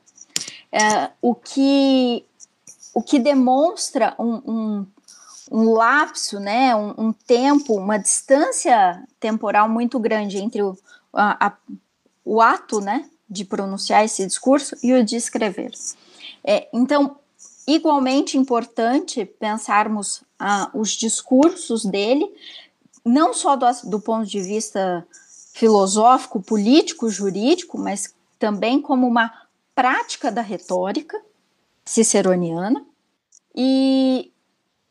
é, 0.71 1.11
o, 1.21 1.35
que, 1.35 2.25
o 2.93 3.01
que 3.01 3.19
demonstra 3.19 4.15
um, 4.17 4.41
um 4.45 4.85
um 5.51 5.73
lapso, 5.73 6.39
né, 6.39 6.75
um, 6.75 6.93
um, 6.97 7.13
tempo, 7.13 7.75
uma 7.75 7.97
distância 7.99 9.03
temporal 9.19 9.69
muito 9.69 9.99
grande 9.99 10.37
entre 10.39 10.63
o, 10.63 10.75
a, 11.13 11.47
a, 11.47 11.53
o 12.25 12.41
ato 12.41 12.79
né, 12.79 13.07
de 13.29 13.45
pronunciar 13.45 14.03
esse 14.03 14.25
discurso 14.25 14.75
e 14.81 14.93
o 14.93 15.03
de 15.03 15.15
escrever. 15.15 15.71
É, 16.43 16.67
então, 16.73 17.17
igualmente 17.67 18.37
importante 18.37 19.25
pensarmos 19.25 20.23
ah, 20.45 20.69
os 20.73 20.91
discursos 20.91 21.86
dele, 21.86 22.29
não 23.06 23.34
só 23.34 23.56
do, 23.56 23.65
do 23.86 23.99
ponto 24.01 24.25
de 24.25 24.41
vista 24.41 25.08
filosófico, 25.53 26.41
político, 26.41 27.10
jurídico, 27.10 27.77
mas 27.77 28.13
também 28.38 28.82
como 28.82 29.08
uma 29.08 29.32
prática 29.73 30.29
da 30.29 30.41
retórica 30.41 31.17
ciceroniana. 31.86 32.86
E, 33.56 34.34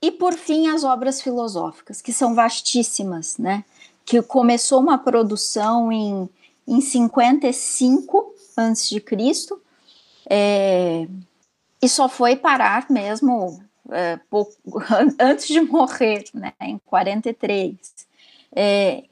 e 0.01 0.11
por 0.11 0.33
fim, 0.33 0.69
as 0.69 0.85
obras 0.85 1.21
filosóficas, 1.21 2.01
que 2.01 2.15
são 2.15 2.35
vastíssimas, 2.35 3.37
né? 3.37 3.62
Que 4.07 4.23
começou 4.23 4.81
uma 4.81 4.97
produção 4.97 5.93
em, 5.93 6.31
em 6.67 6.81
55 6.81 8.35
a.C., 8.57 9.05
é, 10.31 11.07
e 11.83 11.88
só 11.88 12.09
foi 12.09 12.37
parar 12.37 12.87
mesmo 12.88 13.62
é, 13.92 14.18
pouco, 14.31 14.55
antes 15.18 15.46
de 15.46 15.61
morrer, 15.61 16.24
né, 16.35 16.52
em 16.61 16.78
43. 16.78 17.78
É, 18.55 19.05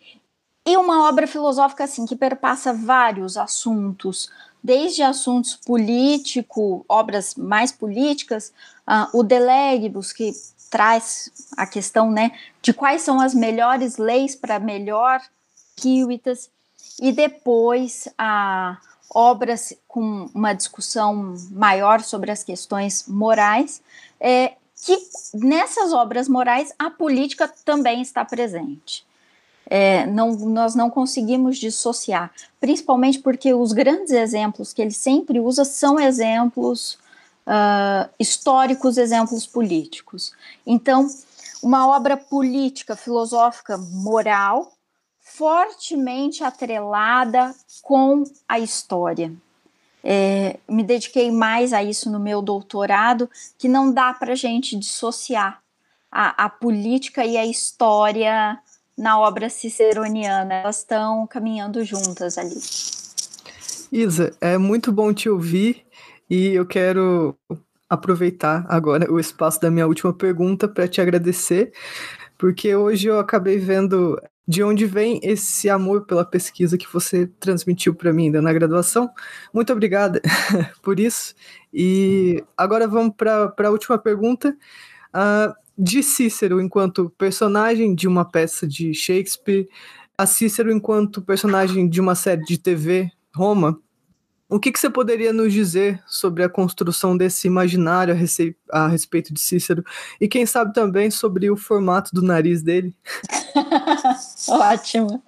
e 0.66 0.76
uma 0.76 1.08
obra 1.08 1.26
filosófica 1.26 1.84
assim 1.84 2.06
que 2.06 2.14
perpassa 2.14 2.72
vários 2.72 3.36
assuntos, 3.36 4.30
desde 4.62 5.02
assuntos 5.02 5.56
políticos, 5.56 6.82
obras 6.88 7.34
mais 7.34 7.72
políticas, 7.72 8.52
uh, 8.86 9.18
o 9.18 9.22
Delegibus, 9.22 10.12
que 10.12 10.32
traz 10.70 11.32
a 11.56 11.66
questão 11.66 12.10
né, 12.10 12.32
de 12.62 12.72
quais 12.72 13.02
são 13.02 13.20
as 13.20 13.34
melhores 13.34 13.96
leis 13.96 14.36
para 14.36 14.60
melhor 14.60 15.20
Kiwitas, 15.76 16.50
e 17.00 17.10
depois 17.10 18.06
a 18.16 18.78
obras 19.12 19.74
com 19.88 20.30
uma 20.34 20.52
discussão 20.52 21.34
maior 21.50 22.00
sobre 22.00 22.30
as 22.30 22.44
questões 22.44 23.08
morais, 23.08 23.82
é, 24.20 24.52
que 24.84 24.98
nessas 25.34 25.92
obras 25.92 26.28
morais 26.28 26.72
a 26.78 26.90
política 26.90 27.52
também 27.64 28.00
está 28.00 28.24
presente. 28.24 29.06
É, 29.66 30.04
não, 30.06 30.32
nós 30.32 30.74
não 30.74 30.90
conseguimos 30.90 31.56
dissociar, 31.56 32.32
principalmente 32.58 33.20
porque 33.20 33.54
os 33.54 33.72
grandes 33.72 34.10
exemplos 34.12 34.72
que 34.72 34.82
ele 34.82 34.90
sempre 34.90 35.38
usa 35.38 35.64
são 35.64 36.00
exemplos 36.00 36.98
uh, 37.46 38.10
históricos 38.18 38.96
exemplos 38.96 39.46
políticos. 39.46 40.32
Então, 40.66 41.06
uma 41.62 41.86
obra 41.86 42.16
política, 42.16 42.96
filosófica, 42.96 43.78
moral, 43.78 44.72
fortemente 45.20 46.42
atrelada 46.42 47.54
com 47.82 48.24
a 48.48 48.58
história. 48.58 49.32
É, 50.02 50.58
me 50.68 50.82
dediquei 50.82 51.30
mais 51.30 51.72
a 51.72 51.82
isso 51.82 52.10
no 52.10 52.18
meu 52.18 52.40
doutorado, 52.40 53.28
que 53.58 53.68
não 53.68 53.92
dá 53.92 54.14
para 54.14 54.34
gente 54.34 54.76
dissociar 54.76 55.62
a, 56.10 56.44
a, 56.44 56.48
política 56.48 57.24
e 57.24 57.36
a 57.36 57.46
história 57.46 58.58
na 58.96 59.18
obra 59.18 59.48
ciceroniana, 59.48 60.54
elas 60.54 60.78
estão 60.78 61.26
caminhando 61.26 61.84
juntas 61.84 62.36
ali. 62.36 62.56
Isa, 63.92 64.34
é 64.40 64.58
muito 64.58 64.92
bom 64.92 65.12
te 65.12 65.28
ouvir 65.28 65.84
e 66.28 66.48
eu 66.48 66.66
quero 66.66 67.36
aproveitar 67.88 68.64
agora 68.68 69.10
o 69.10 69.18
espaço 69.18 69.60
da 69.60 69.70
minha 69.70 69.86
última 69.86 70.12
pergunta 70.12 70.68
para 70.68 70.86
te 70.86 71.00
agradecer, 71.00 71.72
porque 72.38 72.74
hoje 72.74 73.08
eu 73.08 73.18
acabei 73.18 73.58
vendo 73.58 74.20
de 74.50 74.64
onde 74.64 74.84
vem 74.84 75.20
esse 75.22 75.70
amor 75.70 76.06
pela 76.06 76.24
pesquisa 76.24 76.76
que 76.76 76.92
você 76.92 77.28
transmitiu 77.38 77.94
para 77.94 78.12
mim 78.12 78.24
ainda 78.24 78.42
na 78.42 78.52
graduação. 78.52 79.08
Muito 79.54 79.72
obrigada 79.72 80.20
por 80.82 80.98
isso. 80.98 81.36
E 81.72 82.42
agora 82.56 82.88
vamos 82.88 83.14
para 83.16 83.54
a 83.56 83.70
última 83.70 83.96
pergunta. 83.96 84.56
Uh, 85.14 85.54
de 85.78 86.02
Cícero 86.02 86.60
enquanto 86.60 87.10
personagem 87.16 87.94
de 87.94 88.08
uma 88.08 88.24
peça 88.24 88.66
de 88.66 88.92
Shakespeare, 88.92 89.68
a 90.18 90.26
Cícero 90.26 90.72
enquanto 90.72 91.22
personagem 91.22 91.88
de 91.88 92.00
uma 92.00 92.16
série 92.16 92.42
de 92.42 92.58
TV, 92.58 93.08
Roma, 93.32 93.80
o 94.50 94.58
que, 94.58 94.72
que, 94.72 94.80
você 94.80 94.90
poderia 94.90 95.32
nos 95.32 95.52
dizer 95.52 96.02
sobre 96.06 96.42
a 96.42 96.48
construção 96.48 97.16
desse 97.16 97.46
imaginário 97.46 98.12
a, 98.12 98.78
a, 98.84 98.88
respeito 98.88 99.32
de 99.32 99.40
Cícero? 99.40 99.84
E 100.20 100.26
quem 100.26 100.44
sabe 100.44 100.74
também 100.74 101.10
sobre 101.10 101.48
o 101.50 101.56
formato 101.56 102.12
do 102.12 102.20
nariz 102.20 102.60
dele? 102.60 102.92
Ótimo. 104.48 105.22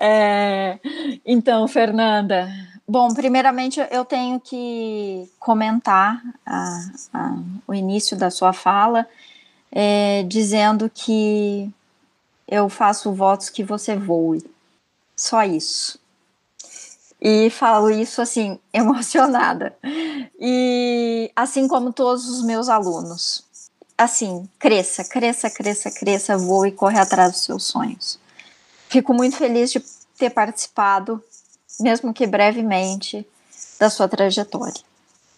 É, 0.00 0.78
então, 1.26 1.68
Fernanda, 1.68 2.48
bom, 2.88 3.12
primeiramente 3.12 3.80
eu 3.90 4.04
tenho 4.04 4.40
que 4.40 5.30
comentar 5.38 6.22
a, 6.46 7.36
o 7.66 7.74
início 7.74 8.16
da 8.16 8.30
sua 8.30 8.54
fala, 8.54 9.06
é, 9.70 10.22
dizendo 10.22 10.90
que 10.92 11.70
eu 12.48 12.70
faço 12.70 13.12
votos 13.12 13.50
que 13.50 13.62
você 13.62 13.94
voe. 13.94 14.42
Só 15.14 15.44
isso 15.44 16.00
e 17.20 17.50
falo 17.50 17.90
isso 17.90 18.22
assim, 18.22 18.58
emocionada. 18.72 19.76
E 20.38 21.30
assim 21.34 21.66
como 21.66 21.92
todos 21.92 22.28
os 22.28 22.42
meus 22.42 22.68
alunos. 22.68 23.44
Assim, 23.96 24.48
cresça, 24.58 25.04
cresça, 25.04 25.50
cresça, 25.50 25.90
cresça, 25.90 26.38
voe 26.38 26.68
e 26.68 26.72
corre 26.72 26.98
atrás 26.98 27.32
dos 27.32 27.42
seus 27.42 27.64
sonhos. 27.64 28.18
Fico 28.88 29.12
muito 29.12 29.36
feliz 29.36 29.72
de 29.72 29.80
ter 30.16 30.30
participado, 30.30 31.22
mesmo 31.80 32.14
que 32.14 32.26
brevemente, 32.26 33.26
da 33.78 33.90
sua 33.90 34.08
trajetória. 34.08 34.82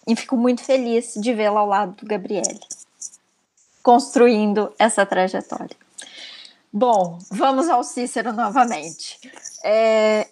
E 0.07 0.15
fico 0.15 0.37
muito 0.37 0.63
feliz 0.63 1.13
de 1.15 1.33
vê-la 1.33 1.59
ao 1.59 1.67
lado 1.67 1.93
do 1.93 2.05
Gabriele, 2.05 2.59
construindo 3.81 4.71
essa 4.77 5.05
trajetória. 5.05 5.75
Bom, 6.73 7.19
vamos 7.29 7.67
ao 7.67 7.83
Cícero 7.83 8.31
novamente. 8.31 9.19
É, 9.63 10.27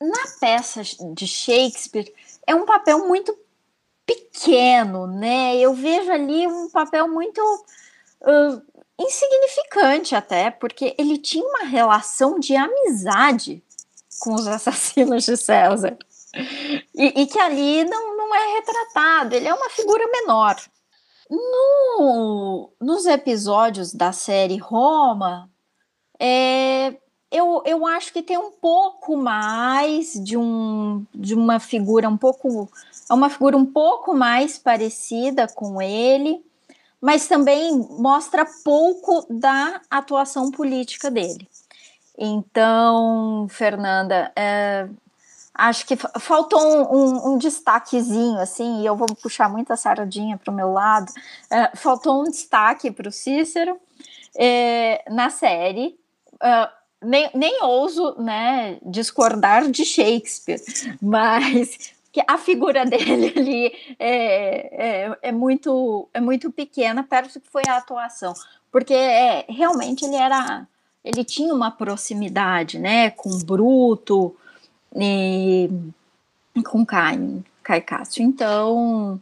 na 0.00 0.24
peça 0.40 0.82
de 1.14 1.26
Shakespeare 1.26 2.12
é 2.46 2.54
um 2.54 2.64
papel 2.64 3.06
muito 3.06 3.36
pequeno, 4.06 5.06
né? 5.06 5.56
Eu 5.56 5.74
vejo 5.74 6.10
ali 6.10 6.46
um 6.46 6.70
papel 6.70 7.06
muito 7.06 7.40
uh, 8.22 8.62
insignificante 8.98 10.14
até, 10.14 10.50
porque 10.50 10.94
ele 10.98 11.18
tinha 11.18 11.46
uma 11.46 11.64
relação 11.64 12.38
de 12.38 12.56
amizade 12.56 13.62
com 14.20 14.34
os 14.34 14.46
assassinos 14.46 15.24
de 15.24 15.36
César. 15.36 15.96
E, 16.94 17.22
e, 17.22 17.26
que 17.26 17.38
ali 17.38 17.84
não, 17.84 18.16
não 18.16 18.34
é 18.34 18.54
retratado, 18.54 19.34
ele 19.34 19.48
é 19.48 19.54
uma 19.54 19.68
figura 19.70 20.06
menor. 20.08 20.56
No, 21.28 22.72
nos 22.80 23.06
episódios 23.06 23.92
da 23.92 24.12
série 24.12 24.56
Roma, 24.56 25.50
é, 26.18 26.96
eu, 27.30 27.62
eu 27.64 27.86
acho 27.86 28.12
que 28.12 28.22
tem 28.22 28.36
um 28.36 28.50
pouco 28.50 29.16
mais 29.16 30.14
de, 30.14 30.36
um, 30.36 31.06
de 31.14 31.34
uma 31.34 31.60
figura 31.60 32.08
um 32.08 32.16
pouco. 32.16 32.68
É 33.08 33.14
uma 33.14 33.30
figura 33.30 33.56
um 33.56 33.66
pouco 33.66 34.14
mais 34.14 34.58
parecida 34.58 35.46
com 35.46 35.80
ele, 35.80 36.44
mas 37.00 37.28
também 37.28 37.76
mostra 37.98 38.44
pouco 38.64 39.24
da 39.30 39.80
atuação 39.88 40.50
política 40.50 41.10
dele. 41.10 41.48
Então, 42.18 43.46
Fernanda, 43.48 44.32
é, 44.34 44.88
acho 45.54 45.86
que 45.86 45.96
faltou 45.96 46.60
um, 46.60 46.96
um, 46.96 47.32
um, 47.32 47.38
destaquezinho, 47.38 48.38
assim, 48.40 48.82
e 48.82 48.86
eu 48.86 48.96
vou 48.96 49.06
puxar 49.22 49.48
muita 49.48 49.76
sardinha 49.76 50.36
para 50.36 50.52
o 50.52 50.54
meu 50.54 50.72
lado. 50.72 51.12
É, 51.48 51.74
faltou 51.76 52.20
um 52.20 52.24
destaque 52.24 52.90
para 52.90 53.08
o 53.08 53.12
Cícero 53.12 53.80
é, 54.36 55.04
na 55.08 55.30
série. 55.30 55.98
Uh, 56.34 56.79
nem, 57.02 57.30
nem 57.34 57.62
ouso 57.62 58.14
né, 58.18 58.78
discordar 58.82 59.70
de 59.70 59.84
Shakespeare, 59.84 60.60
mas 61.00 61.92
que 62.12 62.22
a 62.26 62.36
figura 62.36 62.84
dele 62.86 63.32
ali 63.36 63.66
é, 63.98 65.06
é, 65.08 65.18
é, 65.22 65.32
muito, 65.32 66.08
é 66.12 66.20
muito 66.20 66.50
pequena 66.50 67.02
perto 67.02 67.34
do 67.34 67.40
que 67.40 67.50
foi 67.50 67.62
a 67.68 67.76
atuação, 67.76 68.34
porque 68.70 68.94
é, 68.94 69.44
realmente 69.48 70.04
ele 70.04 70.16
era 70.16 70.66
ele 71.02 71.24
tinha 71.24 71.54
uma 71.54 71.70
proximidade 71.70 72.78
né, 72.78 73.10
com 73.10 73.38
Bruto 73.38 74.36
e 74.94 75.70
com 76.62 76.84
Caio, 76.84 77.42
Caio 77.62 77.82
Castro. 77.82 78.22
Então, 78.22 79.18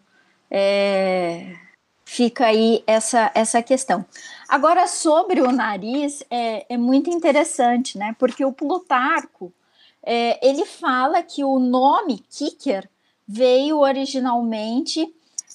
é, 0.50 1.54
fica 2.08 2.46
aí 2.46 2.82
essa, 2.86 3.30
essa 3.34 3.62
questão. 3.62 4.02
Agora, 4.48 4.86
sobre 4.86 5.42
o 5.42 5.52
nariz, 5.52 6.24
é, 6.30 6.64
é 6.66 6.76
muito 6.78 7.10
interessante, 7.10 7.98
né? 7.98 8.16
Porque 8.18 8.42
o 8.42 8.50
Plutarco, 8.50 9.52
é, 10.02 10.38
ele 10.44 10.64
fala 10.64 11.22
que 11.22 11.44
o 11.44 11.58
nome 11.58 12.24
Kicker 12.30 12.88
veio 13.26 13.80
originalmente 13.80 15.06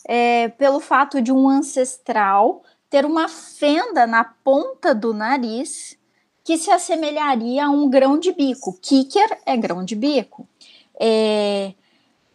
é, 0.08 0.48
pelo 0.50 0.80
fato 0.80 1.20
de 1.24 1.32
um 1.32 1.50
ancestral 1.50 2.62
ter 2.88 3.04
uma 3.04 3.28
fenda 3.28 4.06
na 4.06 4.24
ponta 4.24 4.94
do 4.94 5.12
nariz 5.12 5.98
que 6.44 6.56
se 6.56 6.70
assemelharia 6.70 7.66
a 7.66 7.70
um 7.72 7.90
grão 7.90 8.20
de 8.20 8.32
bico. 8.32 8.78
Kicker 8.80 9.40
é 9.44 9.58
grão 9.58 9.84
de 9.84 9.96
bico. 9.96 10.48
É, 11.00 11.74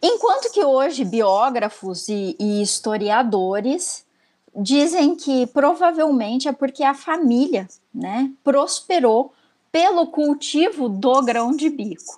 enquanto 0.03 0.51
que 0.51 0.61
hoje 0.61 1.05
biógrafos 1.05 2.09
e, 2.09 2.35
e 2.37 2.61
historiadores 2.61 4.08
dizem 4.61 5.15
que 5.15 5.47
provavelmente 5.47 6.47
é 6.47 6.51
porque 6.51 6.83
a 6.83 6.93
família 6.93 7.67
né, 7.93 8.31
prosperou 8.43 9.33
pelo 9.71 10.07
cultivo 10.07 10.89
do 10.89 11.21
grão 11.21 11.55
de 11.55 11.69
bico. 11.69 12.17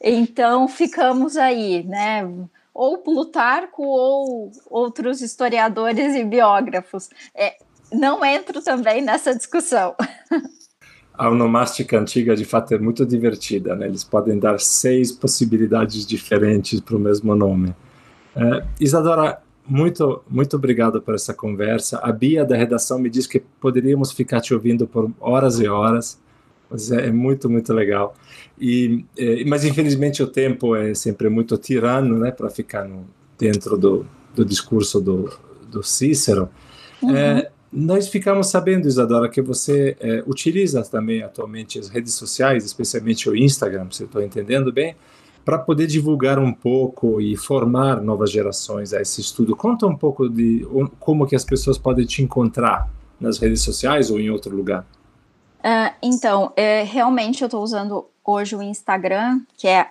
Então 0.00 0.68
ficamos 0.68 1.36
aí, 1.36 1.82
né? 1.84 2.28
Ou 2.72 2.98
Plutarco 2.98 3.82
ou 3.82 4.52
outros 4.70 5.20
historiadores 5.20 6.14
e 6.14 6.24
biógrafos. 6.24 7.08
É, 7.34 7.56
não 7.92 8.24
entro 8.24 8.62
também 8.62 9.02
nessa 9.02 9.34
discussão. 9.34 9.94
A 11.14 11.28
onomástica 11.28 11.98
antiga, 11.98 12.36
de 12.36 12.44
fato, 12.44 12.72
é 12.74 12.78
muito 12.78 13.04
divertida. 13.04 13.74
Né? 13.74 13.86
Eles 13.86 14.04
podem 14.04 14.38
dar 14.38 14.60
seis 14.60 15.10
possibilidades 15.10 16.06
diferentes 16.06 16.80
para 16.80 16.94
o 16.94 17.00
mesmo 17.00 17.34
nome. 17.34 17.74
É, 18.36 18.64
Isadora, 18.78 19.42
muito, 19.68 20.22
muito 20.28 20.56
obrigado 20.56 21.00
por 21.00 21.14
essa 21.14 21.34
conversa. 21.34 21.98
A 21.98 22.10
Bia 22.10 22.44
da 22.44 22.56
redação 22.56 22.98
me 22.98 23.10
disse 23.10 23.28
que 23.28 23.38
poderíamos 23.38 24.12
ficar 24.12 24.40
te 24.40 24.54
ouvindo 24.54 24.86
por 24.86 25.10
horas 25.20 25.60
e 25.60 25.68
horas, 25.68 26.18
mas 26.70 26.90
é, 26.90 27.08
é 27.08 27.12
muito, 27.12 27.50
muito 27.50 27.72
legal. 27.74 28.14
E, 28.58 29.04
é, 29.16 29.44
mas 29.44 29.64
infelizmente 29.64 30.22
o 30.22 30.26
tempo 30.26 30.74
é 30.74 30.94
sempre 30.94 31.28
muito 31.28 31.56
tirano, 31.58 32.18
né, 32.18 32.30
para 32.30 32.48
ficar 32.48 32.88
no, 32.88 33.06
dentro 33.38 33.76
do, 33.76 34.06
do 34.34 34.44
discurso 34.44 35.00
do, 35.00 35.30
do 35.70 35.82
Cícero. 35.82 36.48
Uhum. 37.02 37.14
É, 37.14 37.50
nós 37.70 38.08
ficamos 38.08 38.48
sabendo, 38.48 38.88
Isadora, 38.88 39.28
que 39.28 39.42
você 39.42 39.96
é, 40.00 40.22
utiliza 40.26 40.82
também 40.82 41.22
atualmente 41.22 41.78
as 41.78 41.88
redes 41.88 42.14
sociais, 42.14 42.64
especialmente 42.64 43.28
o 43.28 43.36
Instagram, 43.36 43.88
se 43.90 44.04
estou 44.04 44.22
entendendo 44.22 44.72
bem, 44.72 44.96
para 45.48 45.58
poder 45.58 45.86
divulgar 45.86 46.38
um 46.38 46.52
pouco 46.52 47.22
e 47.22 47.34
formar 47.34 48.02
novas 48.02 48.30
gerações 48.30 48.92
a 48.92 49.00
esse 49.00 49.22
estudo. 49.22 49.56
Conta 49.56 49.86
um 49.86 49.96
pouco 49.96 50.28
de 50.28 50.68
como 51.00 51.26
que 51.26 51.34
as 51.34 51.42
pessoas 51.42 51.78
podem 51.78 52.04
te 52.04 52.22
encontrar 52.22 52.86
nas 53.18 53.38
redes 53.38 53.62
sociais 53.62 54.10
ou 54.10 54.20
em 54.20 54.28
outro 54.28 54.54
lugar. 54.54 54.84
Uh, 55.60 55.90
então, 56.02 56.52
é, 56.54 56.82
realmente 56.82 57.40
eu 57.40 57.46
estou 57.46 57.62
usando 57.62 58.04
hoje 58.22 58.54
o 58.54 58.62
Instagram, 58.62 59.40
que 59.56 59.66
é 59.66 59.86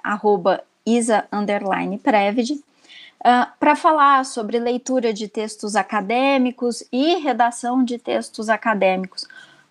isa_previd, 0.85 2.51
uh, 2.53 2.61
para 3.59 3.75
falar 3.75 4.25
sobre 4.25 4.59
leitura 4.59 5.11
de 5.11 5.27
textos 5.27 5.75
acadêmicos 5.75 6.83
e 6.91 7.15
redação 7.15 7.83
de 7.83 7.97
textos 7.97 8.47
acadêmicos. 8.47 9.23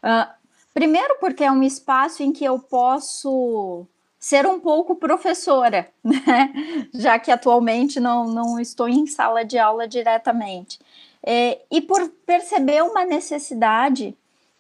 Uh, 0.03 0.27
primeiro 0.75 1.17
porque 1.21 1.45
é 1.45 1.53
um 1.53 1.63
espaço 1.63 2.25
em 2.25 2.33
que 2.33 2.45
eu 2.45 2.59
posso 2.59 3.87
ser 4.27 4.45
um 4.45 4.59
pouco 4.59 4.97
professora, 4.97 5.89
né? 6.03 6.53
já 6.93 7.17
que 7.17 7.31
atualmente 7.31 8.01
não, 8.01 8.27
não 8.27 8.59
estou 8.59 8.89
em 8.89 9.07
sala 9.07 9.45
de 9.45 9.57
aula 9.57 9.87
diretamente. 9.87 10.81
É, 11.25 11.61
e 11.71 11.81
por 11.81 12.09
perceber 12.27 12.83
uma 12.83 13.05
necessidade 13.05 14.17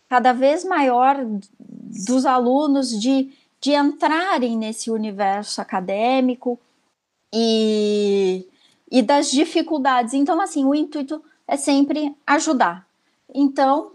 cada 0.08 0.32
vez 0.32 0.64
maior 0.64 1.16
dos 1.58 2.24
alunos 2.24 2.90
de, 2.90 3.32
de 3.60 3.72
entrarem 3.72 4.56
nesse 4.56 4.88
universo 4.88 5.60
acadêmico 5.60 6.60
e, 7.34 8.46
e 8.88 9.02
das 9.02 9.32
dificuldades. 9.32 10.14
Então, 10.14 10.40
assim, 10.40 10.64
o 10.64 10.76
intuito 10.76 11.20
é 11.44 11.56
sempre 11.56 12.14
ajudar. 12.24 12.86
Então, 13.34 13.90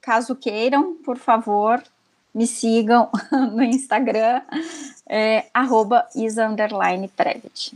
caso 0.00 0.34
queiram, 0.34 0.94
por 0.94 1.18
favor, 1.18 1.82
me 2.34 2.46
sigam 2.46 3.08
no 3.52 3.62
Instagram, 3.62 4.42
é, 5.08 5.46
isa_previt. 6.14 7.74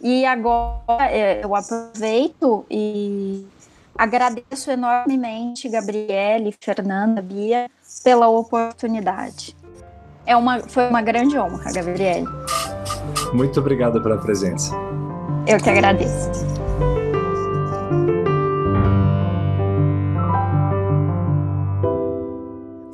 E 0.00 0.24
agora 0.24 1.10
é, 1.10 1.44
eu 1.44 1.54
aproveito 1.54 2.64
e 2.70 3.44
agradeço 3.96 4.70
enormemente 4.70 5.68
Gabriele, 5.68 6.54
Fernanda, 6.60 7.20
Bia, 7.20 7.68
pela 8.04 8.28
oportunidade. 8.28 9.56
É 10.24 10.36
uma, 10.36 10.60
foi 10.60 10.88
uma 10.88 11.02
grande 11.02 11.38
honra, 11.38 11.72
Gabriele. 11.72 12.26
Muito 13.32 13.58
obrigado 13.58 14.00
pela 14.02 14.18
presença. 14.18 14.74
Eu 15.46 15.58
que 15.58 15.70
agradeço. 15.70 16.57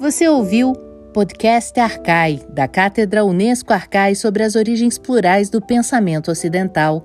Você 0.04 0.28
ouviu 0.28 0.74
podcast 1.14 1.80
Arcai, 1.80 2.38
da 2.50 2.68
Cátedra 2.68 3.24
Unesco 3.24 3.72
Arcai 3.72 4.14
sobre 4.14 4.42
as 4.42 4.54
origens 4.54 4.98
plurais 4.98 5.48
do 5.48 5.62
pensamento 5.62 6.30
ocidental. 6.30 7.02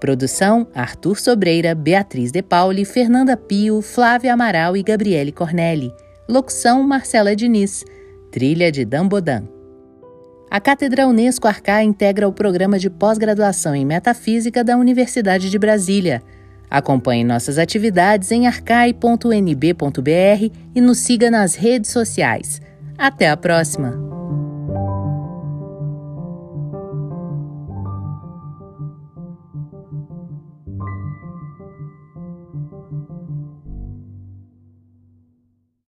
Produção: 0.00 0.66
Arthur 0.74 1.16
Sobreira, 1.20 1.76
Beatriz 1.76 2.32
De 2.32 2.42
Pauli, 2.42 2.84
Fernanda 2.84 3.36
Pio, 3.36 3.80
Flávia 3.80 4.32
Amaral 4.32 4.76
e 4.76 4.82
Gabriele 4.82 5.30
Cornelli. 5.30 5.94
Locução: 6.28 6.82
Marcela 6.82 7.36
Diniz. 7.36 7.84
Trilha 8.32 8.72
de 8.72 8.84
Dambodan. 8.84 9.44
A 10.50 10.58
Cátedra 10.58 11.06
Unesco 11.06 11.46
Arcai 11.46 11.84
integra 11.84 12.26
o 12.26 12.32
programa 12.32 12.80
de 12.80 12.90
pós-graduação 12.90 13.76
em 13.76 13.84
Metafísica 13.84 14.64
da 14.64 14.76
Universidade 14.76 15.48
de 15.48 15.56
Brasília. 15.56 16.20
Acompanhe 16.70 17.24
nossas 17.24 17.58
atividades 17.58 18.30
em 18.30 18.46
arcai.nb.br 18.46 19.00
e 20.74 20.80
nos 20.80 20.98
siga 20.98 21.30
nas 21.30 21.54
redes 21.54 21.90
sociais. 21.90 22.62
Até 22.96 23.28
a 23.28 23.36
próxima! 23.36 24.10